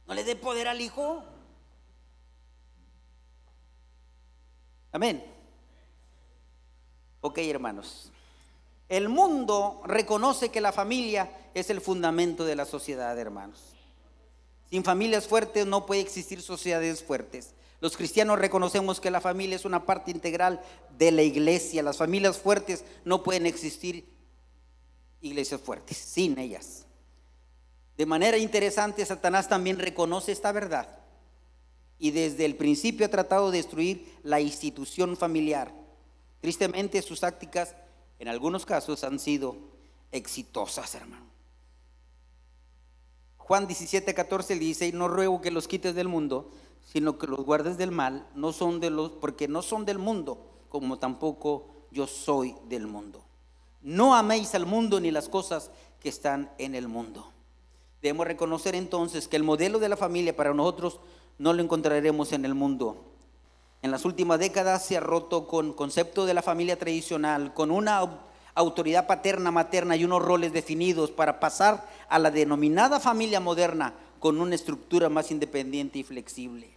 No 0.08 0.16
le 0.16 0.24
dé 0.24 0.36
poder 0.36 0.68
al 0.68 0.82
hijo. 0.82 1.24
Amén. 4.92 5.24
Ok, 7.22 7.38
hermanos. 7.38 8.12
El 8.90 9.08
mundo 9.08 9.84
reconoce 9.86 10.50
que 10.50 10.62
la 10.62 10.72
familia 10.72 11.32
es 11.54 11.70
el 11.70 11.80
fundamento 11.80 12.44
de 12.44 12.56
la 12.56 12.66
sociedad, 12.66 13.18
hermanos. 13.20 13.62
Sin 14.72 14.84
familias 14.84 15.28
fuertes 15.28 15.68
no 15.68 15.86
puede 15.86 16.02
existir 16.02 16.42
sociedades 16.42 17.04
fuertes. 17.04 17.54
Los 17.82 17.98
cristianos 17.98 18.40
reconocemos 18.40 19.02
que 19.02 19.10
la 19.12 19.20
familia 19.20 19.56
es 19.56 19.66
una 19.66 19.86
parte 19.86 20.12
integral 20.12 20.62
de 20.98 21.12
la 21.12 21.24
iglesia. 21.24 21.82
Las 21.82 21.98
familias 21.98 22.38
fuertes 22.38 22.86
no 23.04 23.24
pueden 23.24 23.48
existir 23.48 24.08
iglesias 25.20 25.60
fuertes 25.60 25.98
sin 25.98 26.38
ellas. 26.38 26.86
De 27.98 28.06
manera 28.06 28.38
interesante, 28.38 29.06
Satanás 29.06 29.50
también 29.50 29.80
reconoce 29.80 30.32
esta 30.32 30.52
verdad 30.52 31.00
y 31.98 32.12
desde 32.12 32.46
el 32.46 32.56
principio 32.56 33.06
ha 33.06 33.10
tratado 33.10 33.50
de 33.50 33.58
destruir 33.58 34.12
la 34.24 34.40
institución 34.40 35.18
familiar. 35.18 35.74
Tristemente 36.40 37.02
sus 37.02 37.20
tácticas 37.20 37.76
en 38.20 38.28
algunos 38.28 38.66
casos 38.66 39.04
han 39.04 39.20
sido 39.20 39.56
exitosas, 40.12 40.94
hermano. 40.94 41.26
Juan 43.38 43.66
17, 43.66 44.14
14 44.14 44.56
dice, 44.56 44.92
no 44.94 45.08
ruego 45.08 45.42
que 45.42 45.52
los 45.52 45.68
quites 45.68 45.94
del 45.94 46.08
mundo, 46.08 46.52
sino 46.84 47.18
que 47.18 47.28
los 47.28 47.40
guardes 47.46 47.78
del 47.78 47.92
mal, 47.92 48.28
no 48.36 48.52
son 48.52 48.80
de 48.80 48.90
los, 48.90 49.12
porque 49.12 49.48
no 49.48 49.62
son 49.62 49.86
del 49.86 49.98
mundo, 49.98 50.38
como 50.70 51.00
tampoco 51.00 51.68
yo 51.92 52.08
soy 52.08 52.56
del 52.68 52.88
mundo. 52.88 53.24
No 53.82 54.16
améis 54.16 54.54
al 54.56 54.66
mundo 54.66 55.00
ni 55.00 55.12
las 55.12 55.30
cosas 55.30 55.72
que 56.00 56.10
están 56.10 56.52
en 56.58 56.76
el 56.76 56.88
mundo. 56.88 57.32
Debemos 58.02 58.28
reconocer 58.28 58.76
entonces 58.76 59.28
que 59.28 59.36
el 59.36 59.44
modelo 59.44 59.80
de 59.80 59.90
la 59.90 59.98
familia 59.98 60.36
para 60.36 60.54
nosotros 60.54 61.00
no 61.38 61.54
lo 61.54 61.62
encontraremos 61.62 62.34
en 62.34 62.46
el 62.46 62.54
mundo. 62.54 62.98
En 63.82 63.92
las 63.92 64.06
últimas 64.06 64.40
décadas 64.40 64.86
se 64.86 64.98
ha 64.98 65.00
roto 65.00 65.48
con 65.48 65.74
concepto 65.74 66.26
de 66.26 66.34
la 66.34 66.42
familia 66.42 66.78
tradicional, 66.78 67.54
con 67.54 67.72
una 67.72 68.02
autoridad 68.54 69.08
paterna, 69.08 69.52
materna 69.52 69.96
y 69.96 70.04
unos 70.04 70.22
roles 70.22 70.54
definidos 70.54 71.12
para 71.12 71.40
pasar 71.40 71.88
a 72.10 72.20
la 72.20 72.32
denominada 72.32 73.00
familia 73.00 73.40
moderna 73.40 73.94
con 74.22 74.40
una 74.40 74.54
estructura 74.54 75.10
más 75.10 75.32
independiente 75.32 75.98
y 75.98 76.04
flexible. 76.04 76.70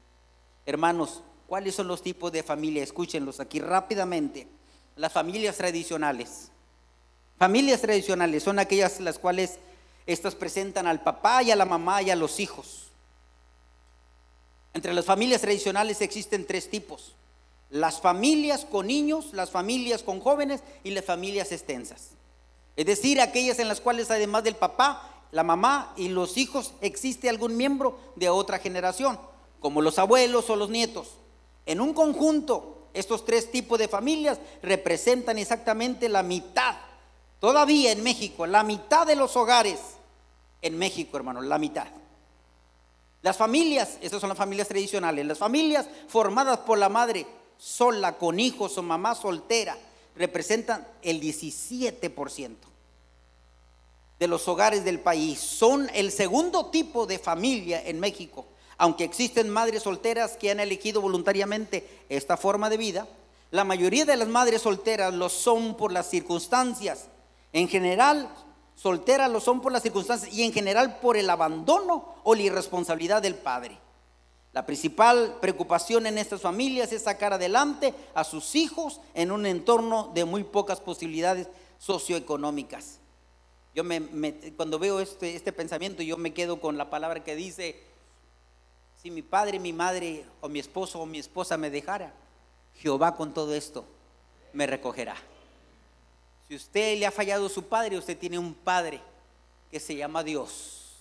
Hermanos, 0.65 1.23
¿cuáles 1.47 1.75
son 1.75 1.87
los 1.87 2.03
tipos 2.03 2.33
de 2.33 2.43
familia? 2.43 2.83
Escúchenlos 2.83 3.39
aquí 3.39 3.61
rápidamente. 3.61 4.49
Las 4.97 5.13
familias 5.13 5.59
tradicionales. 5.59 6.49
Familias 7.39 7.83
tradicionales 7.83 8.43
son 8.43 8.59
aquellas 8.59 8.99
las 8.99 9.19
cuales 9.19 9.59
estas 10.07 10.35
presentan 10.35 10.87
al 10.87 11.03
papá 11.03 11.43
y 11.43 11.51
a 11.51 11.57
la 11.57 11.67
mamá 11.67 12.01
y 12.01 12.11
a 12.11 12.17
los 12.17 12.41
hijos. 12.41 12.89
Entre 14.73 14.95
las 14.95 15.05
familias 15.05 15.43
tradicionales 15.43 16.01
existen 16.01 16.47
tres 16.47 16.71
tipos. 16.71 17.15
Las 17.69 18.01
familias 18.01 18.65
con 18.65 18.87
niños, 18.87 19.35
las 19.35 19.51
familias 19.51 20.03
con 20.03 20.19
jóvenes 20.21 20.63
y 20.83 20.93
las 20.93 21.05
familias 21.05 21.53
extensas. 21.53 22.13
Es 22.75 22.87
decir, 22.87 23.21
aquellas 23.21 23.59
en 23.59 23.69
las 23.69 23.83
cuales 23.83 24.11
además 24.11 24.45
del 24.45 24.57
papá, 24.57 25.14
la 25.35 25.43
mamá 25.43 25.93
y 25.97 26.11
los 26.11 26.37
hijos 26.37 26.75
existe 26.81 27.29
algún 27.29 27.57
miembro 27.57 27.99
de 28.15 28.29
otra 28.29 28.61
generación, 28.61 29.19
como 29.59 29.83
los 29.83 29.99
abuelos 29.99 30.49
o 30.49 30.55
los 30.55 30.71
nietos. 30.71 31.09
En 31.67 31.81
un 31.81 31.93
conjunto, 31.93 32.87
estos 32.95 33.25
tres 33.25 33.51
tipos 33.51 33.81
de 33.81 33.89
familias 33.89 34.39
representan 34.63 35.37
exactamente 35.39 36.09
la 36.09 36.23
mitad, 36.23 36.77
todavía 37.41 37.91
en 37.91 38.05
México, 38.05 38.47
la 38.47 38.63
mitad 38.63 39.09
de 39.09 39.17
los 39.17 39.37
hogares 39.37 39.81
en 40.63 40.79
México, 40.79 41.17
hermano, 41.17 41.43
la 41.43 41.59
mitad. 41.59 41.89
Las 43.21 43.37
familias, 43.37 43.99
esas 44.01 44.21
son 44.21 44.29
las 44.29 44.39
familias 44.39 44.69
tradicionales, 44.69 45.27
las 45.27 45.39
familias 45.39 45.89
formadas 46.07 46.61
por 46.61 46.79
la 46.79 46.89
madre 46.89 47.27
sola, 47.59 48.19
con 48.19 48.39
hijos 48.39 48.79
o 48.79 48.85
mamá 48.85 49.17
soltera, 49.17 49.77
representan 50.15 50.87
el 51.03 51.21
17% 51.21 52.74
de 54.19 54.29
los 54.29 54.47
hogares 54.49 54.85
del 54.85 55.01
país. 55.01 55.41
Son 55.41 55.91
el 55.95 56.13
segundo 56.13 56.67
tipo 56.67 57.07
de 57.07 57.19
familia 57.19 57.83
en 57.85 58.01
México. 58.01 58.47
Aunque 58.77 59.05
existen 59.05 59.51
madres 59.51 59.83
solteras 59.83 60.37
que 60.37 60.51
han 60.51 60.61
elegido 60.61 61.01
voluntariamente 61.01 62.05
esta 62.09 62.37
forma 62.37 62.71
de 62.71 62.77
vida, 62.77 63.09
la 63.51 63.65
mayoría 63.65 64.05
de 64.05 64.17
las 64.17 64.29
madres 64.29 64.63
solteras 64.63 65.15
lo 65.15 65.29
son 65.29 65.77
por 65.77 65.93
las 65.93 66.11
circunstancias. 66.11 67.07
En 67.53 67.69
general, 67.69 68.29
solteras 68.75 69.31
lo 69.31 69.41
son 69.41 69.61
por 69.61 69.71
las 69.71 69.83
circunstancias 69.83 70.33
y 70.33 70.43
en 70.43 70.53
general 70.53 70.99
por 70.99 71.17
el 71.17 71.31
abandono 71.31 72.17
o 72.25 72.35
la 72.35 72.43
irresponsabilidad 72.43 73.23
del 73.23 73.37
padre. 73.37 73.79
La 74.53 74.67
principal 74.67 75.39
preocupación 75.41 76.07
en 76.07 76.19
estas 76.19 76.41
familias 76.41 76.93
es 76.93 77.03
sacar 77.03 77.33
adelante 77.33 77.95
a 78.15 78.23
sus 78.23 78.55
hijos 78.55 79.01
en 79.15 79.33
un 79.33 79.47
entorno 79.47 80.11
de 80.15 80.25
muy 80.25 80.45
pocas 80.45 80.81
posibilidades 80.81 81.49
socioeconómicas. 81.79 83.01
Yo 83.75 83.83
me, 83.83 84.01
cuando 84.57 84.79
veo 84.79 85.01
este, 85.01 85.35
este 85.35 85.53
pensamiento, 85.53 86.03
yo 86.03 86.17
me 86.17 86.33
quedo 86.33 86.61
con 86.61 86.79
la 86.79 86.91
palabra 86.91 87.25
que 87.25 87.35
dice, 87.35 87.77
si 89.03 89.11
mi 89.11 89.23
padre, 89.23 89.59
mi 89.59 89.73
madre 89.73 90.25
o 90.41 90.49
mi 90.49 90.61
esposo 90.61 91.01
o 91.01 91.07
mi 91.07 91.19
esposa 91.19 91.57
me 91.57 91.71
dejara, 91.71 92.13
Jehová 92.77 93.17
con 93.17 93.35
todo 93.35 93.55
esto 93.55 93.85
me 94.53 94.67
recogerá. 94.67 95.17
Si 96.49 96.55
usted 96.55 96.99
le 96.99 97.07
ha 97.07 97.11
fallado 97.11 97.47
a 97.47 97.51
su 97.51 97.65
padre, 97.65 97.99
usted 97.99 98.17
tiene 98.17 98.39
un 98.39 98.55
padre 98.55 99.01
que 99.71 99.81
se 99.81 99.97
llama 99.97 100.23
Dios 100.23 100.93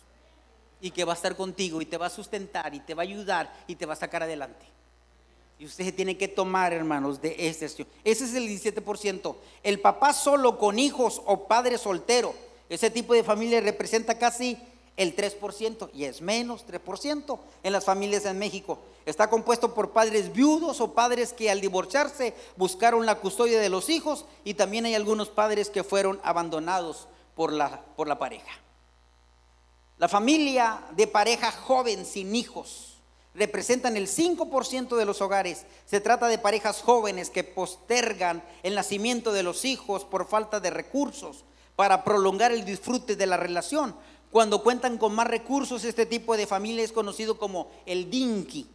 y 0.82 0.92
que 0.92 1.06
va 1.06 1.14
a 1.14 1.16
estar 1.16 1.36
contigo 1.36 1.82
y 1.82 1.86
te 1.86 1.98
va 1.98 2.08
a 2.08 2.10
sustentar 2.10 2.74
y 2.74 2.80
te 2.80 2.94
va 2.94 3.04
a 3.04 3.06
ayudar 3.06 3.54
y 3.68 3.76
te 3.76 3.86
va 3.86 3.94
a 3.94 3.98
sacar 3.98 4.24
adelante. 4.24 4.66
Y 5.60 5.66
usted 5.66 5.94
tiene 5.94 6.18
que 6.18 6.28
tomar, 6.28 6.74
hermanos, 6.74 7.22
de 7.22 7.36
ese. 7.38 7.66
Ese 7.66 7.86
es 8.04 8.34
el 8.34 8.48
17%. 8.50 9.36
El 9.62 9.80
papá 9.80 10.12
solo 10.12 10.58
con 10.58 10.80
hijos 10.80 11.22
o 11.26 11.48
padre 11.48 11.78
soltero. 11.78 12.34
Ese 12.70 12.90
tipo 12.90 13.14
de 13.14 13.24
familia 13.24 13.62
representa 13.62 14.18
casi 14.18 14.58
el 14.96 15.16
3% 15.16 15.90
y 15.94 16.06
es 16.06 16.22
menos 16.22 16.66
3% 16.68 17.40
en 17.64 17.74
las 17.74 17.86
familias 17.86 18.26
en 18.26 18.38
México. 18.38 18.80
Está 19.06 19.30
compuesto 19.30 19.74
por 19.74 19.92
padres 19.92 20.32
viudos 20.32 20.80
o 20.82 20.94
padres 20.94 21.34
que 21.34 21.50
al 21.50 21.62
divorciarse 21.62 22.34
buscaron 22.56 23.06
la 23.06 23.16
custodia 23.16 23.60
de 23.60 23.70
los 23.70 23.90
hijos 23.90 24.26
y 24.44 24.54
también 24.54 24.86
hay 24.86 24.96
algunos 24.96 25.30
padres 25.30 25.70
que 25.70 25.84
fueron 25.84 26.20
abandonados 26.24 27.08
por 27.36 27.52
la, 27.52 27.82
por 27.96 28.08
la 28.08 28.20
pareja. 28.20 28.52
La 29.98 30.08
familia 30.08 30.82
de 30.92 31.08
pareja 31.08 31.52
joven 31.52 32.06
sin 32.06 32.36
hijos 32.36 32.98
representan 33.36 33.98
el 33.98 34.08
5% 34.08 34.96
de 34.96 35.06
los 35.06 35.22
hogares. 35.22 35.66
Se 35.86 36.02
trata 36.02 36.28
de 36.28 36.38
parejas 36.38 36.82
jóvenes 36.82 37.30
que 37.32 37.44
postergan 37.44 38.44
el 38.62 38.76
nacimiento 38.76 39.32
de 39.32 39.44
los 39.44 39.66
hijos 39.66 40.06
por 40.06 40.28
falta 40.28 40.60
de 40.60 40.70
recursos 40.70 41.44
para 41.76 42.04
prolongar 42.04 42.52
el 42.52 42.66
disfrute 42.66 43.16
de 43.16 43.26
la 43.26 43.38
relación. 43.38 43.96
Cuando 44.32 44.64
cuentan 44.64 44.98
con 44.98 45.14
más 45.14 45.28
recursos, 45.28 45.84
este 45.84 46.06
tipo 46.06 46.36
de 46.36 46.48
familia 46.48 46.84
es 46.84 46.92
conocido 46.92 47.38
como 47.38 47.70
el 47.86 48.10
dinky 48.10 48.68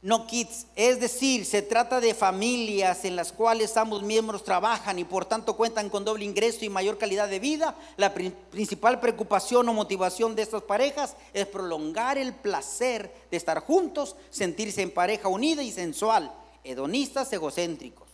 no 0.00 0.26
kids. 0.26 0.66
Es 0.76 1.00
decir, 1.00 1.44
se 1.44 1.62
trata 1.62 2.00
de 2.00 2.14
familias 2.14 3.04
en 3.04 3.16
las 3.16 3.32
cuales 3.32 3.76
ambos 3.76 4.02
miembros 4.02 4.44
trabajan 4.44 4.98
y 4.98 5.04
por 5.04 5.24
tanto 5.24 5.56
cuentan 5.56 5.90
con 5.90 6.04
doble 6.04 6.24
ingreso 6.24 6.64
y 6.64 6.68
mayor 6.68 6.98
calidad 6.98 7.28
de 7.28 7.40
vida. 7.40 7.74
La 7.96 8.14
principal 8.14 9.00
preocupación 9.00 9.68
o 9.68 9.72
motivación 9.72 10.36
de 10.36 10.42
estas 10.42 10.62
parejas 10.62 11.16
es 11.32 11.46
prolongar 11.46 12.16
el 12.16 12.32
placer 12.32 13.12
de 13.30 13.36
estar 13.36 13.60
juntos, 13.60 14.16
sentirse 14.30 14.82
en 14.82 14.92
pareja 14.92 15.28
unida 15.28 15.62
y 15.62 15.72
sensual, 15.72 16.32
hedonistas 16.62 17.32
egocéntricos. 17.32 18.08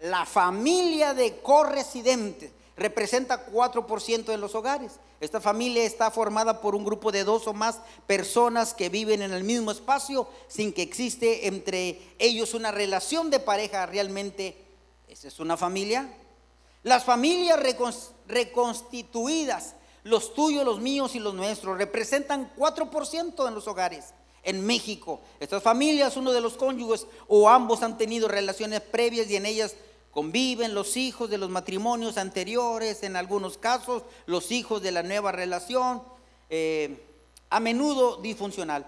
La 0.00 0.24
familia 0.24 1.14
de 1.14 1.38
corresidentes 1.40 2.50
representa 2.80 3.46
4% 3.46 4.24
de 4.24 4.38
los 4.38 4.54
hogares. 4.54 4.92
Esta 5.20 5.38
familia 5.38 5.84
está 5.84 6.10
formada 6.10 6.62
por 6.62 6.74
un 6.74 6.82
grupo 6.82 7.12
de 7.12 7.24
dos 7.24 7.46
o 7.46 7.52
más 7.52 7.78
personas 8.06 8.72
que 8.72 8.88
viven 8.88 9.20
en 9.20 9.32
el 9.32 9.44
mismo 9.44 9.70
espacio 9.70 10.26
sin 10.48 10.72
que 10.72 10.80
existe 10.80 11.46
entre 11.46 12.00
ellos 12.18 12.54
una 12.54 12.70
relación 12.70 13.28
de 13.28 13.38
pareja 13.38 13.84
realmente. 13.84 14.56
¿Esa 15.08 15.28
es 15.28 15.38
una 15.40 15.58
familia? 15.58 16.10
Las 16.82 17.04
familias 17.04 17.60
reconstituidas, 18.26 19.74
los 20.02 20.32
tuyos, 20.32 20.64
los 20.64 20.80
míos 20.80 21.14
y 21.14 21.18
los 21.18 21.34
nuestros, 21.34 21.76
representan 21.76 22.50
4% 22.56 23.46
en 23.46 23.54
los 23.54 23.68
hogares. 23.68 24.14
En 24.42 24.64
México, 24.64 25.20
estas 25.38 25.62
familias, 25.62 26.16
uno 26.16 26.32
de 26.32 26.40
los 26.40 26.54
cónyuges 26.54 27.06
o 27.28 27.46
ambos 27.46 27.82
han 27.82 27.98
tenido 27.98 28.26
relaciones 28.26 28.80
previas 28.80 29.28
y 29.28 29.36
en 29.36 29.44
ellas 29.44 29.74
Conviven 30.10 30.74
los 30.74 30.96
hijos 30.96 31.30
de 31.30 31.38
los 31.38 31.50
matrimonios 31.50 32.18
anteriores, 32.18 33.02
en 33.04 33.14
algunos 33.14 33.58
casos 33.58 34.02
los 34.26 34.50
hijos 34.50 34.82
de 34.82 34.90
la 34.90 35.02
nueva 35.02 35.30
relación, 35.30 36.02
eh, 36.48 37.06
a 37.48 37.60
menudo 37.60 38.16
disfuncional. 38.16 38.86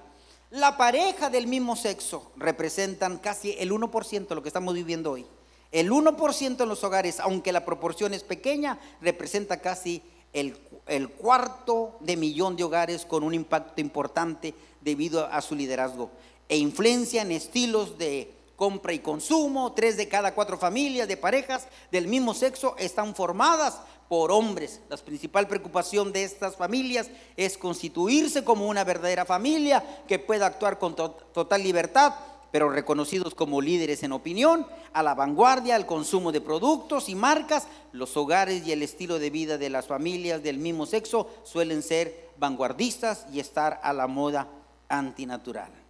La 0.50 0.76
pareja 0.76 1.30
del 1.30 1.46
mismo 1.46 1.76
sexo 1.76 2.32
representan 2.36 3.18
casi 3.18 3.52
el 3.58 3.70
1% 3.70 4.28
de 4.28 4.34
lo 4.34 4.42
que 4.42 4.48
estamos 4.48 4.74
viviendo 4.74 5.12
hoy. 5.12 5.24
El 5.70 5.90
1% 5.90 6.62
en 6.62 6.68
los 6.68 6.84
hogares, 6.84 7.20
aunque 7.20 7.52
la 7.52 7.64
proporción 7.64 8.12
es 8.12 8.24
pequeña, 8.24 8.78
representa 9.00 9.60
casi 9.60 10.02
el, 10.32 10.58
el, 10.86 11.08
cuarto 11.08 11.96
de 12.00 12.16
millón 12.16 12.56
de 12.56 12.64
hogares 12.64 13.06
con 13.06 13.22
un 13.22 13.32
impacto 13.32 13.80
importante 13.80 14.54
debido 14.80 15.26
a 15.26 15.40
su 15.40 15.54
liderazgo 15.54 16.10
e 16.48 16.58
influencia 16.58 17.22
en 17.22 17.32
estilos 17.32 17.96
de 17.96 18.30
compra 18.56 18.92
y 18.92 19.00
consumo, 19.00 19.72
tres 19.72 19.96
de 19.96 20.08
cada 20.08 20.34
cuatro 20.34 20.58
familias 20.58 21.08
de 21.08 21.16
parejas 21.16 21.66
del 21.90 22.06
mismo 22.06 22.34
sexo 22.34 22.76
están 22.78 23.14
formadas 23.14 23.80
por 24.08 24.30
hombres. 24.30 24.80
La 24.88 24.96
principal 24.96 25.48
preocupación 25.48 26.12
de 26.12 26.24
estas 26.24 26.56
familias 26.56 27.10
es 27.36 27.56
constituirse 27.56 28.44
como 28.44 28.68
una 28.68 28.84
verdadera 28.84 29.24
familia 29.24 29.82
que 30.06 30.18
pueda 30.18 30.46
actuar 30.46 30.78
con 30.78 30.94
total 30.94 31.62
libertad, 31.62 32.14
pero 32.50 32.68
reconocidos 32.68 33.34
como 33.34 33.62
líderes 33.62 34.02
en 34.02 34.12
opinión, 34.12 34.66
a 34.92 35.02
la 35.02 35.14
vanguardia, 35.14 35.74
al 35.74 35.86
consumo 35.86 36.30
de 36.30 36.42
productos 36.42 37.08
y 37.08 37.14
marcas, 37.14 37.66
los 37.92 38.14
hogares 38.16 38.66
y 38.66 38.72
el 38.72 38.82
estilo 38.82 39.18
de 39.18 39.30
vida 39.30 39.56
de 39.56 39.70
las 39.70 39.86
familias 39.86 40.42
del 40.42 40.58
mismo 40.58 40.84
sexo 40.84 41.30
suelen 41.44 41.82
ser 41.82 42.28
vanguardistas 42.36 43.26
y 43.32 43.40
estar 43.40 43.80
a 43.82 43.94
la 43.94 44.06
moda 44.06 44.48
antinatural. 44.90 45.81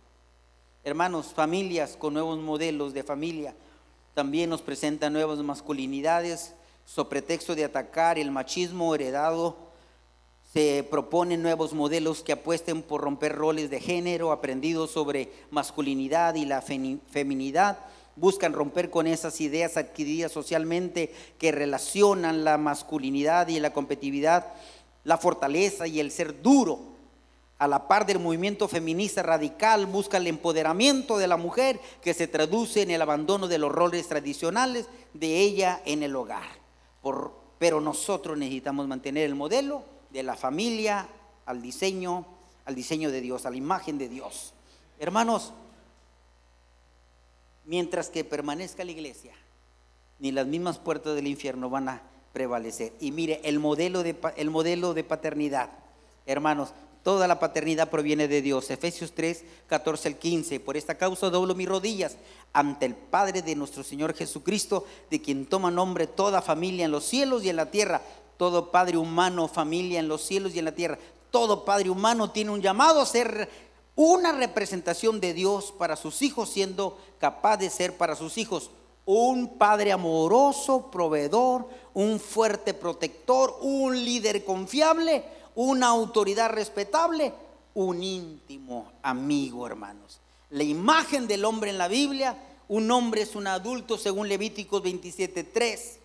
Hermanos, 0.85 1.33
familias 1.33 1.97
con 1.97 2.15
nuevos 2.15 2.41
modelos 2.41 2.93
de 2.93 3.05
familia 3.05 3.55
también 4.15 4.51
nos 4.51 4.63
presentan 4.63 5.13
nuevas 5.13 5.39
masculinidades. 5.39 6.55
So 6.87 7.09
pretexto 7.09 7.55
de 7.55 7.65
atacar 7.65 8.19
el 8.19 8.33
machismo 8.33 8.93
heredado, 8.93 9.57
se 10.53 10.85
proponen 10.91 11.41
nuevos 11.41 11.73
modelos 11.73 12.25
que 12.25 12.33
apuesten 12.33 12.83
por 12.83 13.01
romper 13.01 13.33
roles 13.37 13.71
de 13.71 13.79
género 13.79 14.33
aprendidos 14.33 14.91
sobre 14.91 15.31
masculinidad 15.53 16.35
y 16.35 16.47
la 16.47 16.61
feminidad. 16.63 17.79
Buscan 18.17 18.53
romper 18.53 18.91
con 18.91 19.07
esas 19.07 19.41
ideas 19.41 19.77
adquiridas 19.77 20.33
socialmente 20.33 21.15
que 21.39 21.53
relacionan 21.53 22.43
la 22.43 22.59
masculinidad 22.59 23.47
y 23.47 23.61
la 23.61 23.73
competitividad, 23.73 24.53
la 25.05 25.17
fortaleza 25.17 25.87
y 25.87 26.01
el 26.01 26.11
ser 26.11 26.43
duro 26.43 26.92
a 27.63 27.69
la 27.69 27.87
par 27.87 28.07
del 28.07 28.19
movimiento 28.19 28.67
feminista 28.67 29.23
radical, 29.23 29.87
busca 29.87 30.17
el 30.17 30.27
empoderamiento 30.27 31.17
de 31.17 31.29
la 31.29 31.37
mujer 31.37 31.79
que 32.01 32.13
se 32.13 32.27
traduce 32.27 32.83
en 32.83 32.91
el 32.91 33.01
abandono 33.01 33.47
de 33.47 33.59
los 33.59 33.71
roles 33.71 34.09
tradicionales 34.09 34.89
de 35.15 35.39
ella 35.39 35.81
en 35.85 36.03
el 36.03 36.17
hogar. 36.17 36.43
pero 37.61 37.81
nosotros 37.81 38.37
necesitamos 38.37 38.89
mantener 38.89 39.27
el 39.27 39.37
modelo 39.37 39.85
de 40.11 40.25
la 40.25 40.35
familia 40.35 41.07
al 41.47 41.63
diseño, 41.63 42.27
al 42.65 42.75
diseño 42.75 43.13
de 43.13 43.21
Dios, 43.21 43.47
a 43.47 43.51
la 43.51 43.57
imagen 43.57 43.97
de 43.97 44.09
Dios. 44.09 44.55
Hermanos, 44.99 45.53
mientras 47.65 48.09
que 48.09 48.25
permanezca 48.25 48.85
la 48.85 48.91
iglesia, 48.91 49.35
ni 50.19 50.33
las 50.33 50.49
mismas 50.49 50.81
puertas 50.81 51.15
del 51.15 51.29
infierno 51.29 51.71
van 51.71 51.89
a 51.89 52.03
prevalecer. 52.33 52.93
Y 52.99 53.13
mire, 53.13 53.41
el 53.45 53.61
modelo 53.61 54.03
de, 54.03 54.17
el 54.37 54.51
modelo 54.51 54.95
de 54.95 55.05
paternidad, 55.05 55.71
hermanos, 56.27 56.75
Toda 57.03 57.27
la 57.27 57.41
paternidad 57.41 57.91
proviene 57.91 58.29
de 58.29 58.43
Dios. 58.43 58.71
Efesios 58.71 59.13
3, 59.13 59.45
14 59.67 60.09
al 60.09 60.17
15. 60.19 60.61
Por 60.61 60.77
esta 60.77 60.97
causa 60.97 61.31
doblo 61.31 61.55
mis 61.55 61.69
rodillas 61.69 62.17
ante 62.53 62.87
el 62.87 62.95
Padre 62.95 63.43
de 63.43 63.57
nuestro 63.57 63.83
Señor 63.83 64.15
Jesucristo, 64.15 64.85
de 65.11 65.21
quien 65.21 65.47
toma 65.47 65.71
nombre 65.71 66.07
toda 66.07 66.43
familia 66.43 66.85
en 66.85 66.93
los 66.93 67.05
cielos 67.05 67.45
y 67.45 67.49
en 67.49 67.57
la 67.57 67.71
tierra. 67.71 68.03
Todo 68.37 68.71
padre 68.71 68.99
humano, 68.99 69.49
familia 69.49 69.99
en 69.99 70.09
los 70.09 70.23
cielos 70.23 70.55
y 70.55 70.61
en 70.61 70.65
la 70.65 70.75
tierra. 70.75 70.99
Todo 71.31 71.65
padre 71.65 71.91
humano 71.91 72.31
tiene 72.31 72.51
un 72.51 72.63
llamado 72.63 73.01
a 73.01 73.07
ser 73.07 73.49
una 73.97 74.33
representación 74.33 75.21
de 75.21 75.35
Dios 75.35 75.73
para 75.77 75.97
sus 75.97 76.23
hijos, 76.23 76.51
siendo 76.51 76.99
capaz 77.19 77.57
de 77.57 77.71
ser 77.71 77.97
para 77.97 78.15
sus 78.15 78.39
hijos 78.39 78.71
un 79.05 79.59
padre 79.59 79.91
amoroso, 79.91 80.91
proveedor, 80.91 81.69
un 81.95 82.21
fuerte 82.21 82.73
protector, 82.73 83.59
un 83.61 84.05
líder 84.05 84.45
confiable 84.45 85.25
una 85.55 85.89
autoridad 85.89 86.51
respetable, 86.51 87.33
un 87.75 88.03
íntimo 88.03 88.93
amigo, 89.03 89.67
hermanos. 89.67 90.21
La 90.51 90.63
imagen 90.63 91.27
del 91.27 91.45
hombre 91.45 91.71
en 91.71 91.79
la 91.79 91.89
Biblia, 91.89 92.37
un 92.69 92.91
hombre 92.91 93.23
es 93.23 93.35
un 93.35 93.47
adulto 93.47 93.99
según 93.99 94.29
Levíticos 94.29 94.83
27.3. 94.83 95.99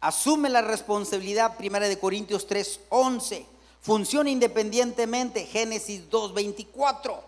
Asume 0.00 0.48
la 0.48 0.62
responsabilidad 0.62 1.56
primera 1.56 1.88
de 1.88 1.98
Corintios 1.98 2.48
3.11. 2.48 3.44
Funciona 3.80 4.30
independientemente, 4.30 5.46
Génesis 5.46 6.08
2.24. 6.10 7.20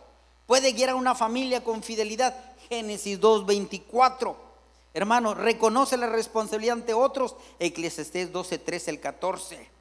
Puede 0.46 0.72
guiar 0.72 0.90
a 0.90 0.94
una 0.94 1.14
familia 1.14 1.64
con 1.64 1.82
fidelidad, 1.82 2.34
Génesis 2.68 3.20
2.24. 3.20 4.34
Hermano, 4.92 5.34
reconoce 5.34 5.96
la 5.96 6.08
responsabilidad 6.08 6.74
ante 6.76 6.94
otros, 6.94 7.36
Eclesiastés 7.58 8.32
12.13 8.32 8.88
el 8.88 9.00
14 9.00 9.73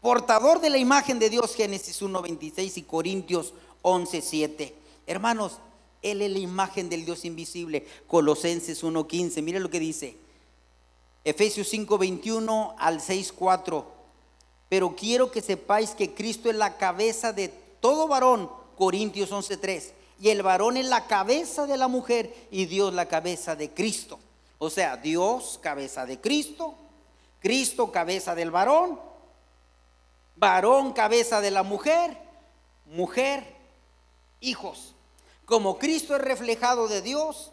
portador 0.00 0.60
de 0.60 0.70
la 0.70 0.78
imagen 0.78 1.18
de 1.18 1.30
Dios, 1.30 1.54
Génesis 1.54 2.02
1.26 2.02 2.76
y 2.76 2.82
Corintios 2.82 3.54
11.7. 3.82 4.72
Hermanos, 5.06 5.58
Él 6.02 6.22
es 6.22 6.30
la 6.30 6.38
imagen 6.38 6.88
del 6.88 7.04
Dios 7.04 7.24
invisible, 7.24 7.86
Colosenses 8.06 8.82
1.15. 8.82 9.42
Mire 9.42 9.60
lo 9.60 9.70
que 9.70 9.80
dice, 9.80 10.16
Efesios 11.24 11.72
5.21 11.72 12.74
al 12.78 13.00
6.4. 13.00 13.84
Pero 14.68 14.96
quiero 14.96 15.30
que 15.30 15.40
sepáis 15.40 15.90
que 15.90 16.14
Cristo 16.14 16.50
es 16.50 16.56
la 16.56 16.76
cabeza 16.76 17.32
de 17.32 17.48
todo 17.80 18.08
varón, 18.08 18.50
Corintios 18.76 19.30
11.3. 19.30 19.92
Y 20.20 20.30
el 20.30 20.42
varón 20.42 20.76
es 20.76 20.86
la 20.86 21.06
cabeza 21.06 21.66
de 21.66 21.76
la 21.76 21.88
mujer 21.88 22.34
y 22.50 22.66
Dios 22.66 22.94
la 22.94 23.06
cabeza 23.06 23.54
de 23.54 23.70
Cristo. 23.70 24.18
O 24.58 24.70
sea, 24.70 24.96
Dios 24.96 25.58
cabeza 25.62 26.06
de 26.06 26.20
Cristo, 26.20 26.74
Cristo 27.40 27.92
cabeza 27.92 28.34
del 28.34 28.50
varón 28.50 28.98
varón 30.36 30.92
cabeza 30.92 31.40
de 31.40 31.50
la 31.50 31.62
mujer, 31.62 32.16
mujer 32.84 33.44
hijos. 34.40 34.94
Como 35.44 35.78
Cristo 35.78 36.14
es 36.14 36.22
reflejado 36.22 36.88
de 36.88 37.02
Dios, 37.02 37.52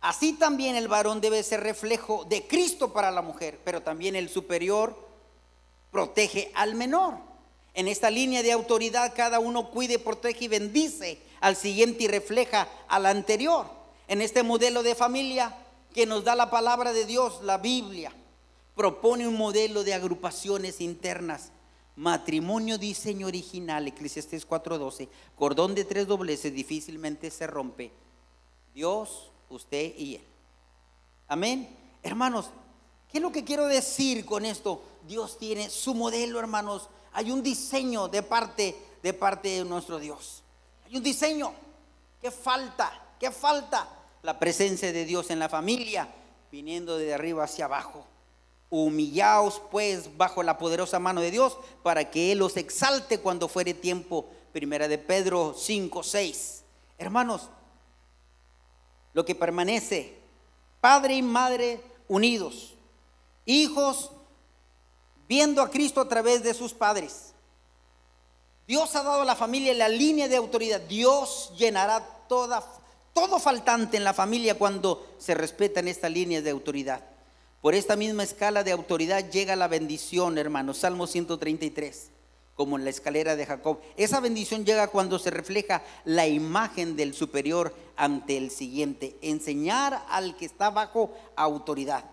así 0.00 0.32
también 0.32 0.76
el 0.76 0.88
varón 0.88 1.20
debe 1.20 1.42
ser 1.42 1.60
reflejo 1.60 2.24
de 2.24 2.46
Cristo 2.46 2.92
para 2.92 3.10
la 3.10 3.22
mujer, 3.22 3.60
pero 3.64 3.82
también 3.82 4.16
el 4.16 4.28
superior 4.28 4.96
protege 5.90 6.50
al 6.54 6.74
menor. 6.74 7.14
En 7.74 7.88
esta 7.88 8.10
línea 8.10 8.42
de 8.42 8.52
autoridad 8.52 9.12
cada 9.14 9.38
uno 9.38 9.70
cuide, 9.70 9.98
protege 9.98 10.46
y 10.46 10.48
bendice 10.48 11.20
al 11.40 11.56
siguiente 11.56 12.04
y 12.04 12.08
refleja 12.08 12.68
al 12.88 13.04
anterior. 13.06 13.66
En 14.08 14.22
este 14.22 14.42
modelo 14.42 14.82
de 14.82 14.94
familia 14.94 15.54
que 15.92 16.06
nos 16.06 16.24
da 16.24 16.34
la 16.34 16.48
palabra 16.48 16.92
de 16.92 17.04
Dios, 17.04 17.42
la 17.42 17.58
Biblia 17.58 18.12
propone 18.76 19.26
un 19.26 19.36
modelo 19.36 19.82
de 19.82 19.94
agrupaciones 19.94 20.80
internas. 20.80 21.50
Matrimonio 21.96 22.78
diseño 22.78 23.26
original, 23.26 23.88
Eclesiastes 23.88 24.46
4:12, 24.46 25.08
cordón 25.34 25.74
de 25.74 25.84
tres 25.84 26.06
dobleces 26.06 26.54
difícilmente 26.54 27.30
se 27.32 27.48
rompe. 27.48 27.90
Dios, 28.74 29.32
usted 29.48 29.92
y 29.96 30.16
él. 30.16 30.24
Amén. 31.26 31.68
Hermanos, 32.02 32.50
¿Qué 33.10 33.18
es 33.18 33.22
lo 33.22 33.32
que 33.32 33.44
quiero 33.44 33.66
decir 33.66 34.26
con 34.26 34.44
esto? 34.44 34.82
Dios 35.06 35.38
tiene 35.38 35.70
su 35.70 35.94
modelo, 35.94 36.38
hermanos. 36.38 36.88
Hay 37.12 37.30
un 37.30 37.42
diseño 37.42 38.08
de 38.08 38.22
parte 38.22 38.76
de 39.02 39.12
parte 39.12 39.48
de 39.48 39.64
nuestro 39.64 39.98
Dios. 39.98 40.42
Hay 40.84 40.96
un 40.96 41.02
diseño. 41.02 41.54
¿Qué 42.20 42.30
falta? 42.30 43.14
¿Qué 43.18 43.30
falta? 43.30 43.88
La 44.22 44.38
presencia 44.38 44.92
de 44.92 45.04
Dios 45.04 45.30
en 45.30 45.38
la 45.38 45.48
familia, 45.48 46.08
viniendo 46.50 46.98
de 46.98 47.14
arriba 47.14 47.44
hacia 47.44 47.66
abajo. 47.66 48.04
Humillaos 48.68 49.62
pues 49.70 50.16
bajo 50.16 50.42
la 50.42 50.58
poderosa 50.58 50.98
mano 50.98 51.20
de 51.20 51.30
Dios 51.30 51.56
para 51.82 52.10
que 52.10 52.32
Él 52.32 52.42
os 52.42 52.56
exalte 52.56 53.18
cuando 53.18 53.48
fuere 53.48 53.74
tiempo. 53.74 54.26
Primera 54.52 54.88
de 54.88 54.98
Pedro 54.98 55.54
5, 55.56 56.02
6. 56.02 56.64
Hermanos, 56.98 57.50
lo 59.12 59.24
que 59.24 59.34
permanece, 59.34 60.18
padre 60.80 61.14
y 61.14 61.22
madre 61.22 61.80
unidos, 62.08 62.74
hijos 63.44 64.10
viendo 65.28 65.62
a 65.62 65.70
Cristo 65.70 66.00
a 66.00 66.08
través 66.08 66.42
de 66.42 66.54
sus 66.54 66.72
padres. 66.72 67.34
Dios 68.66 68.94
ha 68.96 69.02
dado 69.02 69.22
a 69.22 69.24
la 69.24 69.36
familia 69.36 69.74
la 69.74 69.88
línea 69.88 70.28
de 70.28 70.36
autoridad. 70.36 70.80
Dios 70.80 71.52
llenará 71.56 72.00
toda, 72.28 72.64
todo 73.12 73.38
faltante 73.38 73.96
en 73.96 74.04
la 74.04 74.12
familia 74.12 74.58
cuando 74.58 75.14
se 75.18 75.34
respetan 75.34 75.88
estas 75.88 76.10
líneas 76.10 76.42
de 76.42 76.50
autoridad. 76.50 77.15
Por 77.60 77.74
esta 77.74 77.96
misma 77.96 78.22
escala 78.22 78.62
de 78.64 78.72
autoridad 78.72 79.30
llega 79.30 79.56
la 79.56 79.68
bendición, 79.68 80.38
hermanos. 80.38 80.78
Salmo 80.78 81.06
133, 81.06 82.10
como 82.54 82.76
en 82.76 82.84
la 82.84 82.90
escalera 82.90 83.34
de 83.34 83.46
Jacob. 83.46 83.80
Esa 83.96 84.20
bendición 84.20 84.64
llega 84.64 84.88
cuando 84.88 85.18
se 85.18 85.30
refleja 85.30 85.82
la 86.04 86.26
imagen 86.26 86.96
del 86.96 87.14
superior 87.14 87.74
ante 87.96 88.36
el 88.36 88.50
siguiente. 88.50 89.16
Enseñar 89.22 90.04
al 90.08 90.36
que 90.36 90.44
está 90.44 90.70
bajo 90.70 91.12
autoridad. 91.34 92.04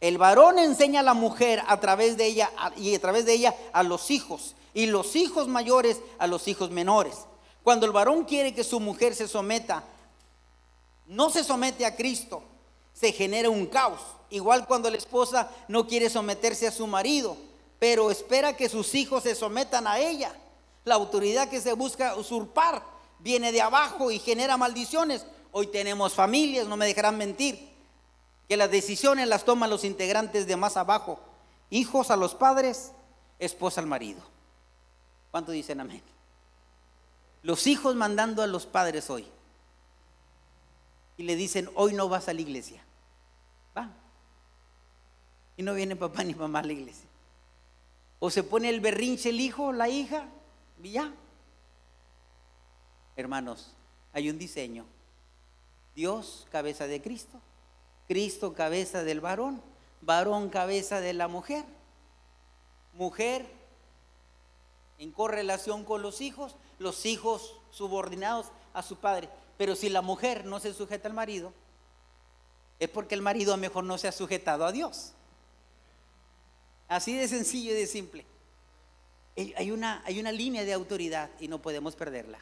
El 0.00 0.18
varón 0.18 0.58
enseña 0.58 1.00
a 1.00 1.04
la 1.04 1.14
mujer 1.14 1.62
a 1.68 1.78
través 1.78 2.16
de 2.16 2.26
ella 2.26 2.50
y 2.76 2.94
a 2.94 3.00
través 3.00 3.24
de 3.24 3.34
ella 3.34 3.54
a 3.72 3.84
los 3.84 4.10
hijos 4.10 4.56
y 4.74 4.86
los 4.86 5.14
hijos 5.14 5.46
mayores 5.46 6.00
a 6.18 6.26
los 6.26 6.48
hijos 6.48 6.70
menores. 6.70 7.18
Cuando 7.62 7.86
el 7.86 7.92
varón 7.92 8.24
quiere 8.24 8.52
que 8.52 8.64
su 8.64 8.80
mujer 8.80 9.14
se 9.14 9.28
someta, 9.28 9.84
no 11.06 11.30
se 11.30 11.44
somete 11.44 11.86
a 11.86 11.94
Cristo, 11.94 12.42
se 12.92 13.12
genera 13.12 13.48
un 13.48 13.66
caos. 13.66 14.00
Igual 14.32 14.66
cuando 14.66 14.88
la 14.88 14.96
esposa 14.96 15.50
no 15.68 15.86
quiere 15.86 16.08
someterse 16.08 16.66
a 16.66 16.72
su 16.72 16.86
marido, 16.86 17.36
pero 17.78 18.10
espera 18.10 18.56
que 18.56 18.70
sus 18.70 18.94
hijos 18.94 19.24
se 19.24 19.34
sometan 19.34 19.86
a 19.86 19.98
ella. 19.98 20.34
La 20.86 20.94
autoridad 20.94 21.50
que 21.50 21.60
se 21.60 21.74
busca 21.74 22.16
usurpar 22.16 22.82
viene 23.18 23.52
de 23.52 23.60
abajo 23.60 24.10
y 24.10 24.18
genera 24.18 24.56
maldiciones. 24.56 25.26
Hoy 25.52 25.66
tenemos 25.66 26.14
familias, 26.14 26.66
no 26.66 26.78
me 26.78 26.86
dejarán 26.86 27.18
mentir, 27.18 27.74
que 28.48 28.56
las 28.56 28.70
decisiones 28.70 29.28
las 29.28 29.44
toman 29.44 29.68
los 29.68 29.84
integrantes 29.84 30.46
de 30.46 30.56
más 30.56 30.78
abajo. 30.78 31.20
Hijos 31.68 32.10
a 32.10 32.16
los 32.16 32.34
padres, 32.34 32.92
esposa 33.38 33.82
al 33.82 33.86
marido. 33.86 34.22
¿Cuánto 35.30 35.52
dicen 35.52 35.78
amén? 35.78 36.02
Los 37.42 37.66
hijos 37.66 37.96
mandando 37.96 38.42
a 38.42 38.46
los 38.46 38.64
padres 38.64 39.10
hoy. 39.10 39.26
Y 41.18 41.24
le 41.24 41.36
dicen, 41.36 41.68
hoy 41.74 41.92
no 41.92 42.08
vas 42.08 42.28
a 42.28 42.32
la 42.32 42.40
iglesia. 42.40 42.82
No 45.62 45.74
viene 45.74 45.96
papá 45.96 46.24
ni 46.24 46.34
mamá 46.34 46.58
a 46.60 46.64
la 46.64 46.72
iglesia. 46.72 47.08
O 48.18 48.30
se 48.30 48.42
pone 48.42 48.68
el 48.68 48.80
berrinche 48.80 49.30
el 49.30 49.40
hijo, 49.40 49.72
la 49.72 49.88
hija, 49.88 50.28
y 50.82 50.92
ya. 50.92 51.12
Hermanos, 53.16 53.72
hay 54.12 54.30
un 54.30 54.38
diseño. 54.38 54.84
Dios, 55.94 56.46
cabeza 56.50 56.86
de 56.86 57.02
Cristo. 57.02 57.40
Cristo, 58.08 58.54
cabeza 58.54 59.04
del 59.04 59.20
varón. 59.20 59.62
Varón, 60.00 60.50
cabeza 60.50 61.00
de 61.00 61.12
la 61.12 61.28
mujer. 61.28 61.64
Mujer, 62.94 63.46
en 64.98 65.12
correlación 65.12 65.84
con 65.84 66.02
los 66.02 66.20
hijos. 66.20 66.56
Los 66.78 67.06
hijos 67.06 67.56
subordinados 67.70 68.46
a 68.72 68.82
su 68.82 68.96
padre. 68.96 69.28
Pero 69.58 69.76
si 69.76 69.88
la 69.88 70.02
mujer 70.02 70.44
no 70.44 70.60
se 70.60 70.72
sujeta 70.74 71.08
al 71.08 71.14
marido, 71.14 71.52
es 72.78 72.88
porque 72.88 73.14
el 73.14 73.22
marido 73.22 73.56
mejor 73.56 73.84
no 73.84 73.98
se 73.98 74.08
ha 74.08 74.12
sujetado 74.12 74.64
a 74.64 74.72
Dios. 74.72 75.12
Así 76.92 77.16
de 77.16 77.26
sencillo 77.26 77.72
y 77.72 77.74
de 77.74 77.86
simple. 77.86 78.26
Hay 79.56 79.70
una, 79.70 80.02
hay 80.04 80.20
una 80.20 80.30
línea 80.30 80.62
de 80.62 80.74
autoridad 80.74 81.30
y 81.40 81.48
no 81.48 81.62
podemos 81.62 81.96
perderla. 81.96 82.38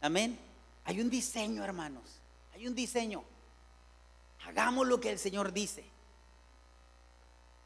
Amén. 0.00 0.38
Hay 0.84 1.00
un 1.00 1.10
diseño, 1.10 1.64
hermanos. 1.64 2.04
Hay 2.54 2.68
un 2.68 2.74
diseño. 2.76 3.24
Hagamos 4.46 4.86
lo 4.86 5.00
que 5.00 5.10
el 5.10 5.18
Señor 5.18 5.52
dice. 5.52 5.84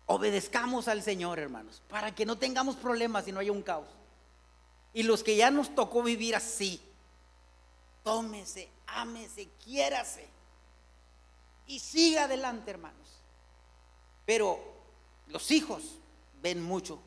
Obedezcamos 0.07 0.89
al 0.89 1.03
Señor, 1.03 1.39
hermanos, 1.39 1.83
para 1.91 2.15
que 2.15 2.25
no 2.25 2.39
tengamos 2.39 2.77
problemas 2.77 3.29
y 3.29 3.33
no 3.33 3.41
haya 3.41 3.53
un 3.53 3.61
caos. 3.61 3.89
Y 4.95 5.03
los 5.03 5.23
que 5.23 5.37
ya 5.37 5.51
nos 5.51 5.75
tocó 5.75 6.03
vivir 6.03 6.35
así, 6.35 6.81
tómese, 8.03 8.71
ámese, 8.87 9.51
quiérase 9.63 10.27
y 11.67 11.81
siga 11.81 12.25
adelante, 12.25 12.71
hermanos. 12.71 13.21
Pero 14.25 14.78
los 15.29 15.51
hijos 15.51 15.83
ven 16.43 16.63
mucho 16.63 17.01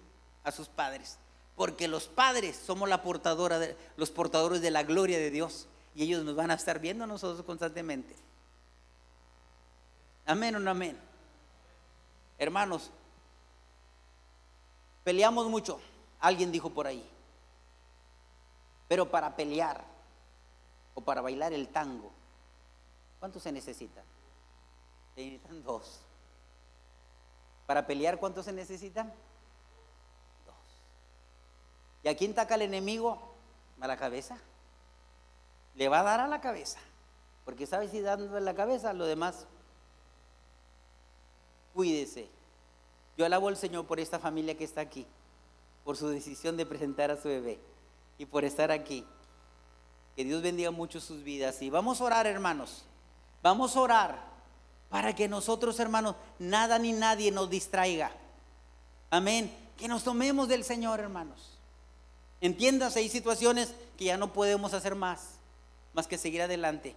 a 0.43 0.51
sus 0.51 0.67
padres, 0.67 1.17
porque 1.55 1.87
los 1.87 2.07
padres 2.07 2.55
somos 2.55 2.89
la 2.89 3.01
portadora 3.01 3.59
de, 3.59 3.77
los 3.97 4.09
portadores 4.09 4.61
de 4.61 4.71
la 4.71 4.83
gloria 4.83 5.17
de 5.17 5.29
Dios 5.29 5.67
y 5.95 6.03
ellos 6.03 6.23
nos 6.23 6.35
van 6.35 6.51
a 6.51 6.55
estar 6.55 6.79
viendo 6.79 7.03
a 7.03 7.07
nosotros 7.07 7.45
constantemente. 7.45 8.15
Amén 10.25 10.55
o 10.55 10.59
no 10.59 10.71
amén. 10.71 10.97
Hermanos, 12.37 12.91
peleamos 15.03 15.47
mucho, 15.47 15.79
alguien 16.19 16.51
dijo 16.51 16.69
por 16.69 16.87
ahí. 16.87 17.07
Pero 18.87 19.09
para 19.09 19.35
pelear 19.35 19.83
o 20.93 21.01
para 21.01 21.21
bailar 21.21 21.53
el 21.53 21.69
tango, 21.69 22.11
¿cuánto 23.19 23.39
se 23.39 23.51
necesita? 23.51 24.03
Se 25.15 25.25
necesitan 25.25 25.63
dos. 25.63 26.01
Para 27.71 27.87
pelear, 27.87 28.19
¿cuántos 28.19 28.43
se 28.43 28.51
necesitan? 28.51 29.07
Dos. 30.45 30.83
¿Y 32.03 32.09
a 32.09 32.17
quién 32.17 32.35
taca 32.35 32.55
el 32.55 32.63
enemigo? 32.63 33.33
A 33.79 33.87
la 33.87 33.95
cabeza. 33.95 34.37
Le 35.75 35.87
va 35.87 36.01
a 36.01 36.03
dar 36.03 36.19
a 36.19 36.27
la 36.27 36.41
cabeza. 36.41 36.79
Porque 37.45 37.65
sabe 37.65 37.87
si 37.87 38.01
dando 38.01 38.37
la 38.41 38.53
cabeza, 38.55 38.91
lo 38.91 39.05
demás, 39.05 39.47
cuídese. 41.73 42.27
Yo 43.15 43.25
alabo 43.25 43.47
al 43.47 43.55
Señor 43.55 43.87
por 43.87 44.01
esta 44.01 44.19
familia 44.19 44.57
que 44.57 44.65
está 44.65 44.81
aquí, 44.81 45.07
por 45.85 45.95
su 45.95 46.09
decisión 46.09 46.57
de 46.57 46.65
presentar 46.65 47.09
a 47.09 47.15
su 47.15 47.29
bebé 47.29 47.57
y 48.17 48.25
por 48.25 48.43
estar 48.43 48.69
aquí. 48.69 49.07
Que 50.17 50.25
Dios 50.25 50.41
bendiga 50.41 50.71
mucho 50.71 50.99
sus 50.99 51.23
vidas. 51.23 51.61
Y 51.61 51.69
vamos 51.69 52.01
a 52.01 52.03
orar, 52.03 52.27
hermanos. 52.27 52.83
Vamos 53.41 53.77
a 53.77 53.79
orar 53.79 54.30
para 54.91 55.15
que 55.15 55.29
nosotros, 55.29 55.79
hermanos, 55.79 56.17
nada 56.37 56.77
ni 56.77 56.91
nadie 56.91 57.31
nos 57.31 57.49
distraiga. 57.49 58.11
Amén. 59.09 59.49
Que 59.77 59.87
nos 59.87 60.03
tomemos 60.03 60.49
del 60.49 60.65
Señor, 60.65 60.99
hermanos. 60.99 61.57
Entiendas, 62.41 62.97
hay 62.97 63.07
situaciones 63.07 63.73
que 63.97 64.05
ya 64.05 64.17
no 64.17 64.33
podemos 64.33 64.73
hacer 64.73 64.95
más, 64.95 65.35
más 65.93 66.07
que 66.07 66.17
seguir 66.17 66.41
adelante. 66.41 66.93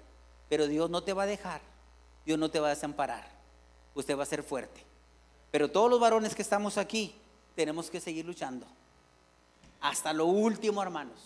Pero 0.48 0.66
Dios 0.66 0.90
no 0.90 1.04
te 1.04 1.12
va 1.12 1.22
a 1.22 1.26
dejar, 1.26 1.60
Dios 2.26 2.36
no 2.36 2.50
te 2.50 2.58
va 2.58 2.66
a 2.66 2.70
desamparar. 2.70 3.28
Usted 3.94 4.18
va 4.18 4.24
a 4.24 4.26
ser 4.26 4.42
fuerte. 4.42 4.82
Pero 5.52 5.70
todos 5.70 5.88
los 5.88 6.00
varones 6.00 6.34
que 6.34 6.42
estamos 6.42 6.78
aquí, 6.78 7.14
tenemos 7.54 7.90
que 7.90 8.00
seguir 8.00 8.26
luchando. 8.26 8.66
Hasta 9.80 10.12
lo 10.12 10.26
último, 10.26 10.82
hermanos. 10.82 11.20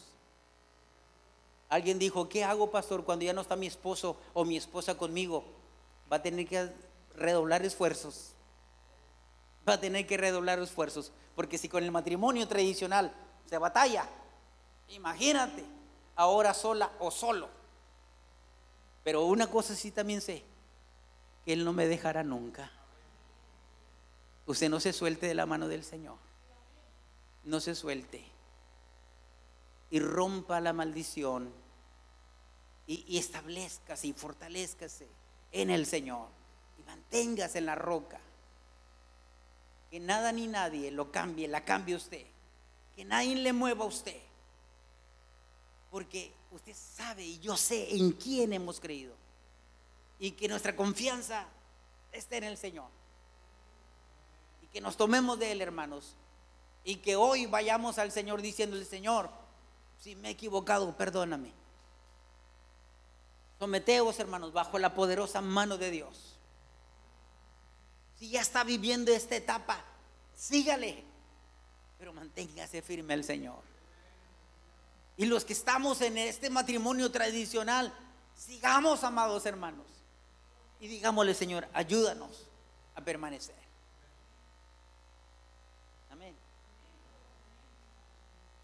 Alguien 1.71 1.99
dijo, 1.99 2.29
¿qué 2.29 2.45
hago, 2.45 2.71
pastor, 2.71 3.05
cuando 3.05 3.25
ya 3.25 3.33
no 3.33 3.41
está 3.41 3.57
mi 3.57 3.67
esposo 3.67 4.19
o 4.35 4.45
mi 4.45 4.59
esposa 4.59 4.99
conmigo? 4.99 5.58
Va 6.11 6.17
a 6.17 6.23
tener 6.23 6.47
que 6.47 6.73
redoblar 7.15 7.65
esfuerzos. 7.65 8.35
Va 9.69 9.75
a 9.75 9.81
tener 9.81 10.07
que 10.07 10.17
redoblar 10.17 10.59
esfuerzos. 10.61 11.13
Porque 11.35 11.59
si 11.59 11.69
con 11.69 11.85
el 11.85 11.91
matrimonio 11.91 12.49
tradicional 12.49 13.13
se 13.47 13.59
batalla, 13.59 14.09
imagínate, 14.89 15.65
ahora 16.17 16.55
sola 16.55 16.91
o 16.99 17.11
solo. 17.11 17.49
Pero 19.05 19.25
una 19.25 19.49
cosa 19.49 19.75
sí 19.75 19.91
también 19.91 20.21
sé, 20.21 20.45
que 21.45 21.53
Él 21.53 21.65
no 21.65 21.73
me 21.73 21.87
dejará 21.87 22.23
nunca. 22.23 22.71
Usted 24.47 24.71
no 24.71 24.81
se 24.81 24.93
suelte 24.93 25.27
de 25.27 25.35
la 25.35 25.47
mano 25.47 25.69
del 25.69 25.85
Señor. 25.85 26.17
No 27.45 27.61
se 27.61 27.75
suelte. 27.75 28.25
Y 29.91 30.01
rompa 30.01 30.61
la 30.61 30.73
maldición. 30.73 31.53
Y, 32.87 33.19
establezcase 33.19 34.07
y 34.07 34.13
fortalezcase 34.15 35.07
en 35.53 35.71
el 35.71 35.87
Señor 35.87 36.29
y 36.79 36.83
manténgase 36.83 37.59
en 37.59 37.67
la 37.67 37.75
roca. 37.75 38.21
Que 39.91 40.01
nada 40.01 40.33
ni 40.33 40.47
nadie 40.47 40.91
lo 40.91 41.11
cambie, 41.11 41.49
la 41.49 41.65
cambie 41.65 41.95
usted. 41.97 42.27
Que 42.95 43.05
nadie 43.05 43.37
le 43.37 43.53
mueva 43.53 43.85
a 43.85 43.89
usted. 43.89 44.21
Porque 45.91 46.33
usted 46.51 46.75
sabe 46.75 47.25
y 47.25 47.39
yo 47.39 47.57
sé 47.57 47.97
en 47.97 48.13
quién 48.13 48.53
hemos 48.53 48.81
creído. 48.81 49.15
Y 50.19 50.33
que 50.33 50.49
nuestra 50.49 50.77
confianza 50.77 51.47
esté 52.13 52.39
en 52.39 52.45
el 52.45 52.57
Señor. 52.59 52.89
y 54.63 54.67
que 54.67 54.81
nos 54.81 54.97
tomemos 54.97 55.39
de 55.39 55.53
Él, 55.53 55.63
hermanos. 55.63 56.15
Y 56.85 56.97
que 56.97 57.17
hoy 57.17 57.47
vayamos 57.47 57.99
al 57.99 58.13
Señor 58.13 58.43
diciéndole, 58.43 58.85
Señor, 58.85 59.31
si 59.99 60.15
me 60.15 60.29
he 60.29 60.33
equivocado, 60.33 60.97
perdóname. 60.97 61.53
Someteos, 63.59 64.19
hermanos, 64.21 64.53
bajo 64.53 64.79
la 64.79 64.95
poderosa 64.95 65.41
mano 65.41 65.79
de 65.79 65.91
Dios. 65.91 66.37
Si 68.19 68.31
ya 68.31 68.41
está 68.41 68.65
viviendo 68.65 69.13
esta 69.13 69.37
etapa, 69.37 69.85
sígale, 70.35 71.05
pero 71.99 72.13
manténgase 72.13 72.83
firme 72.83 73.15
al 73.15 73.25
Señor. 73.25 73.61
Y 75.17 75.27
los 75.27 75.45
que 75.45 75.53
estamos 75.53 76.01
en 76.01 76.17
este 76.19 76.51
matrimonio 76.51 77.11
tradicional, 77.11 77.93
sigamos, 78.37 79.03
amados 79.03 79.45
hermanos. 79.47 79.87
Y 80.81 80.87
digámosle, 80.87 81.35
Señor, 81.35 81.67
ayúdanos 81.73 82.47
a 82.95 83.01
permanecer. 83.01 83.57
Amén. 86.11 86.35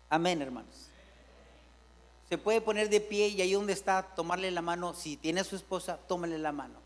Amén, 0.08 0.42
hermanos. 0.42 0.93
Se 2.28 2.38
puede 2.38 2.60
poner 2.60 2.88
de 2.88 3.00
pie 3.00 3.28
y 3.28 3.42
ahí 3.42 3.52
donde 3.52 3.72
está, 3.72 4.02
tomarle 4.14 4.50
la 4.50 4.62
mano. 4.62 4.94
Si 4.94 5.16
tiene 5.16 5.40
a 5.40 5.44
su 5.44 5.56
esposa, 5.56 5.98
tómale 6.08 6.38
la 6.38 6.52
mano. 6.52 6.78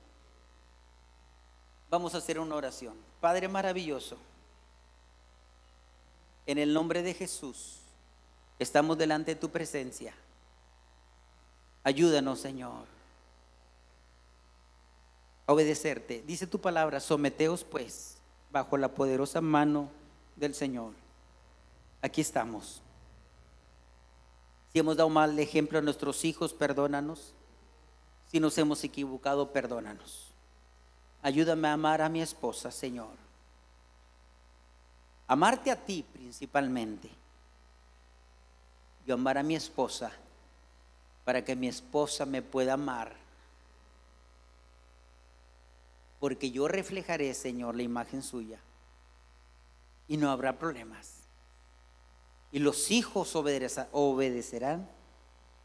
Vamos 1.90 2.14
a 2.14 2.18
hacer 2.18 2.38
una 2.38 2.54
oración. 2.54 2.94
Padre 3.20 3.48
maravilloso, 3.48 4.18
en 6.46 6.58
el 6.58 6.72
nombre 6.72 7.02
de 7.02 7.14
Jesús, 7.14 7.78
estamos 8.58 8.98
delante 8.98 9.34
de 9.34 9.40
tu 9.40 9.50
presencia. 9.50 10.14
Ayúdanos, 11.84 12.40
Señor, 12.40 12.84
a 15.46 15.52
obedecerte. 15.52 16.22
Dice 16.26 16.46
tu 16.46 16.60
palabra, 16.60 17.00
someteos 17.00 17.64
pues 17.64 18.18
bajo 18.50 18.76
la 18.76 18.88
poderosa 18.88 19.40
mano 19.40 19.90
del 20.36 20.54
Señor. 20.54 20.92
Aquí 22.02 22.20
estamos. 22.20 22.82
Si 24.72 24.78
hemos 24.78 24.96
dado 24.96 25.08
mal 25.08 25.38
ejemplo 25.38 25.78
a 25.78 25.82
nuestros 25.82 26.24
hijos, 26.24 26.52
perdónanos. 26.52 27.32
Si 28.30 28.38
nos 28.40 28.56
hemos 28.58 28.84
equivocado, 28.84 29.50
perdónanos. 29.52 30.28
Ayúdame 31.22 31.68
a 31.68 31.72
amar 31.72 32.02
a 32.02 32.08
mi 32.08 32.20
esposa, 32.20 32.70
Señor. 32.70 33.14
Amarte 35.26 35.70
a 35.70 35.76
ti 35.76 36.04
principalmente. 36.12 37.08
Y 39.06 39.10
amar 39.10 39.38
a 39.38 39.42
mi 39.42 39.56
esposa 39.56 40.12
para 41.24 41.44
que 41.44 41.56
mi 41.56 41.68
esposa 41.68 42.26
me 42.26 42.42
pueda 42.42 42.74
amar. 42.74 43.14
Porque 46.20 46.50
yo 46.50 46.68
reflejaré, 46.68 47.32
Señor, 47.32 47.74
la 47.74 47.82
imagen 47.82 48.22
suya. 48.22 48.58
Y 50.08 50.16
no 50.16 50.30
habrá 50.30 50.58
problemas. 50.58 51.17
Y 52.50 52.60
los 52.60 52.90
hijos 52.90 53.36
obedecerán 53.36 54.88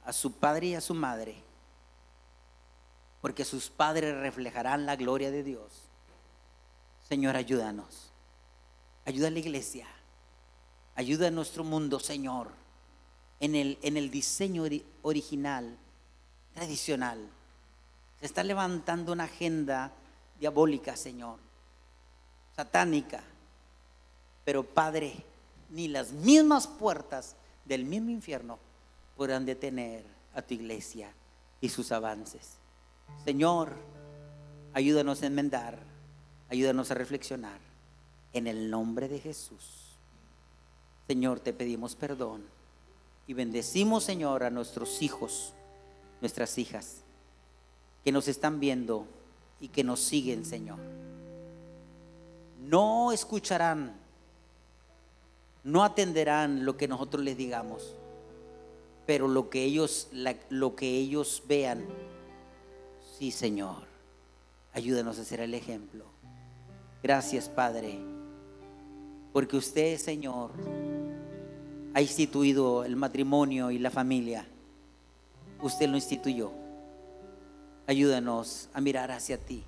a 0.05 0.11
su 0.11 0.33
padre 0.33 0.67
y 0.67 0.75
a 0.75 0.81
su 0.81 0.93
madre, 0.93 1.35
porque 3.21 3.45
sus 3.45 3.69
padres 3.69 4.17
reflejarán 4.17 4.85
la 4.85 4.95
gloria 4.95 5.31
de 5.31 5.43
Dios. 5.43 5.71
Señor, 7.07 7.35
ayúdanos. 7.35 8.11
Ayuda 9.05 9.27
a 9.27 9.31
la 9.31 9.39
iglesia. 9.39 9.87
Ayuda 10.95 11.27
a 11.27 11.31
nuestro 11.31 11.63
mundo, 11.63 11.99
Señor, 11.99 12.49
en 13.39 13.55
el, 13.55 13.77
en 13.81 13.97
el 13.97 14.11
diseño 14.11 14.63
original, 15.01 15.77
tradicional. 16.53 17.19
Se 18.19 18.25
está 18.25 18.43
levantando 18.43 19.11
una 19.11 19.23
agenda 19.23 19.91
diabólica, 20.39 20.95
Señor, 20.95 21.39
satánica. 22.55 23.23
Pero 24.45 24.63
Padre, 24.63 25.15
ni 25.73 25.87
las 25.87 26.11
mismas 26.11 26.67
puertas 26.67 27.35
del 27.65 27.83
mismo 27.83 28.11
infierno 28.11 28.59
podrán 29.17 29.45
detener 29.45 30.05
a 30.35 30.41
tu 30.41 30.53
iglesia 30.53 31.11
y 31.59 31.69
sus 31.69 31.91
avances. 31.91 32.57
Señor, 33.25 33.73
ayúdanos 34.73 35.23
a 35.23 35.25
enmendar, 35.27 35.79
ayúdanos 36.49 36.91
a 36.91 36.93
reflexionar. 36.93 37.59
En 38.33 38.47
el 38.47 38.71
nombre 38.71 39.07
de 39.09 39.19
Jesús. 39.19 39.97
Señor, 41.07 41.39
te 41.39 41.53
pedimos 41.53 41.95
perdón 41.95 42.43
y 43.27 43.33
bendecimos, 43.33 44.03
Señor, 44.03 44.43
a 44.43 44.49
nuestros 44.49 45.01
hijos, 45.03 45.53
nuestras 46.19 46.57
hijas, 46.57 47.03
que 48.03 48.11
nos 48.11 48.27
están 48.27 48.59
viendo 48.59 49.07
y 49.59 49.67
que 49.67 49.83
nos 49.83 49.99
siguen, 49.99 50.45
Señor. 50.45 50.79
No 52.59 53.11
escucharán 53.11 54.02
no 55.63 55.83
atenderán 55.83 56.65
lo 56.65 56.77
que 56.77 56.87
nosotros 56.87 57.23
les 57.23 57.37
digamos, 57.37 57.95
pero 59.05 59.27
lo 59.27 59.49
que 59.49 59.63
ellos, 59.63 60.09
lo 60.49 60.75
que 60.75 60.97
ellos 60.97 61.43
vean, 61.47 61.85
sí 63.17 63.31
Señor, 63.31 63.83
ayúdanos 64.73 65.19
a 65.19 65.25
ser 65.25 65.39
el 65.39 65.53
ejemplo. 65.53 66.05
Gracias 67.01 67.49
Padre, 67.49 67.99
porque 69.31 69.57
usted 69.57 69.97
Señor 69.97 70.51
ha 71.93 72.01
instituido 72.01 72.83
el 72.83 72.95
matrimonio 72.95 73.71
y 73.71 73.79
la 73.79 73.91
familia, 73.91 74.45
usted 75.61 75.87
lo 75.87 75.95
instituyó. 75.95 76.51
Ayúdanos 77.85 78.69
a 78.73 78.79
mirar 78.79 79.11
hacia 79.11 79.37
ti 79.37 79.63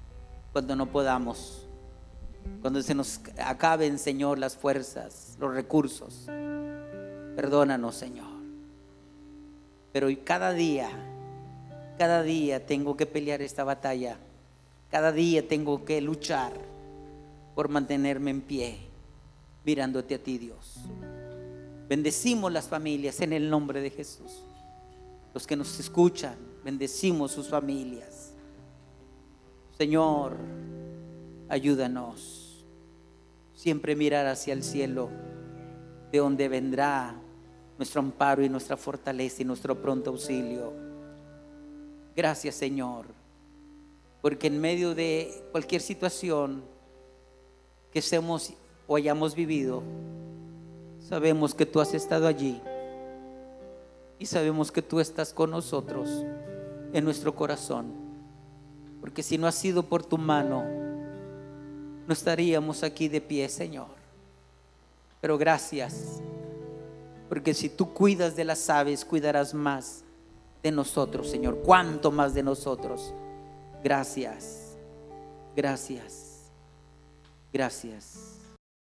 cuando 0.54 0.76
no 0.76 0.90
podamos 0.90 1.65
cuando 2.62 2.82
se 2.82 2.96
nos 2.96 3.22
acaben, 3.38 4.00
Señor, 4.00 4.40
las 4.40 4.58
fuerzas, 4.58 5.38
los 5.40 5.54
recursos. 5.54 6.26
Perdónanos, 7.36 7.96
Señor. 7.96 8.36
Pero 9.92 10.08
cada 10.24 10.52
día, 10.52 10.90
cada 11.98 12.24
día 12.24 12.66
tengo 12.66 12.98
que 12.98 13.06
pelear 13.06 13.42
esta 13.42 13.64
batalla. 13.64 14.18
Cada 14.90 15.12
día 15.12 15.48
tengo 15.48 15.86
que 15.86 16.02
luchar 16.02 16.54
por 17.54 17.70
mantenerme 17.70 18.32
en 18.32 18.42
pie, 18.42 18.78
mirándote 19.64 20.16
a 20.16 20.20
ti, 20.24 20.38
Dios. 20.38 20.80
Bendecimos 21.88 22.52
las 22.52 22.68
familias 22.68 23.22
en 23.22 23.32
el 23.32 23.50
nombre 23.50 23.80
de 23.82 23.90
Jesús. 23.90 24.44
Los 25.34 25.46
que 25.46 25.56
nos 25.56 25.80
escuchan, 25.80 26.36
bendecimos 26.64 27.32
sus 27.32 27.50
familias. 27.50 28.34
Señor, 29.78 30.36
ayúdanos 31.50 32.46
siempre 33.56 33.96
mirar 33.96 34.28
hacia 34.28 34.54
el 34.54 34.64
cielo, 34.64 35.10
de 36.12 36.20
donde 36.20 36.48
vendrá 36.48 37.16
nuestro 37.78 38.00
amparo 38.00 38.44
y 38.44 38.50
nuestra 38.50 38.78
fortaleza 38.78 39.42
y 39.42 39.46
nuestro 39.46 39.82
pronto 39.82 40.12
auxilio. 40.12 40.74
Gracias 42.16 42.56
Señor, 42.56 43.06
porque 44.22 44.48
en 44.48 44.62
medio 44.62 44.94
de 44.94 45.48
cualquier 45.52 45.82
situación 45.82 46.64
que 47.92 48.02
seamos 48.02 48.54
o 48.88 48.96
hayamos 48.96 49.36
vivido, 49.36 49.82
sabemos 51.00 51.56
que 51.56 51.66
tú 51.66 51.80
has 51.80 51.94
estado 51.94 52.28
allí 52.28 52.62
y 54.20 54.26
sabemos 54.26 54.72
que 54.72 54.82
tú 54.82 55.00
estás 55.00 55.34
con 55.34 55.52
nosotros 55.52 56.24
en 56.94 57.04
nuestro 57.04 57.36
corazón, 57.36 57.88
porque 59.02 59.24
si 59.24 59.38
no 59.38 59.48
ha 59.48 59.52
sido 59.52 59.84
por 59.84 60.06
tu 60.06 60.18
mano, 60.18 60.86
no 62.08 62.14
estaríamos 62.14 62.84
aquí 62.84 63.08
de 63.08 63.22
pie, 63.22 63.50
Señor. 63.50 63.88
Pero 65.22 65.38
gracias, 65.38 66.22
porque 67.30 67.54
si 67.54 67.70
tú 67.70 67.94
cuidas 67.94 68.36
de 68.36 68.46
las 68.46 68.70
aves, 68.70 69.04
cuidarás 69.04 69.54
más 69.54 70.04
de 70.62 70.72
nosotros, 70.72 71.30
Señor. 71.30 71.62
¿Cuánto 71.64 72.12
más 72.12 72.34
de 72.34 72.44
nosotros? 72.44 73.14
Gracias, 73.84 74.76
gracias, 75.56 76.52
gracias. 77.52 78.35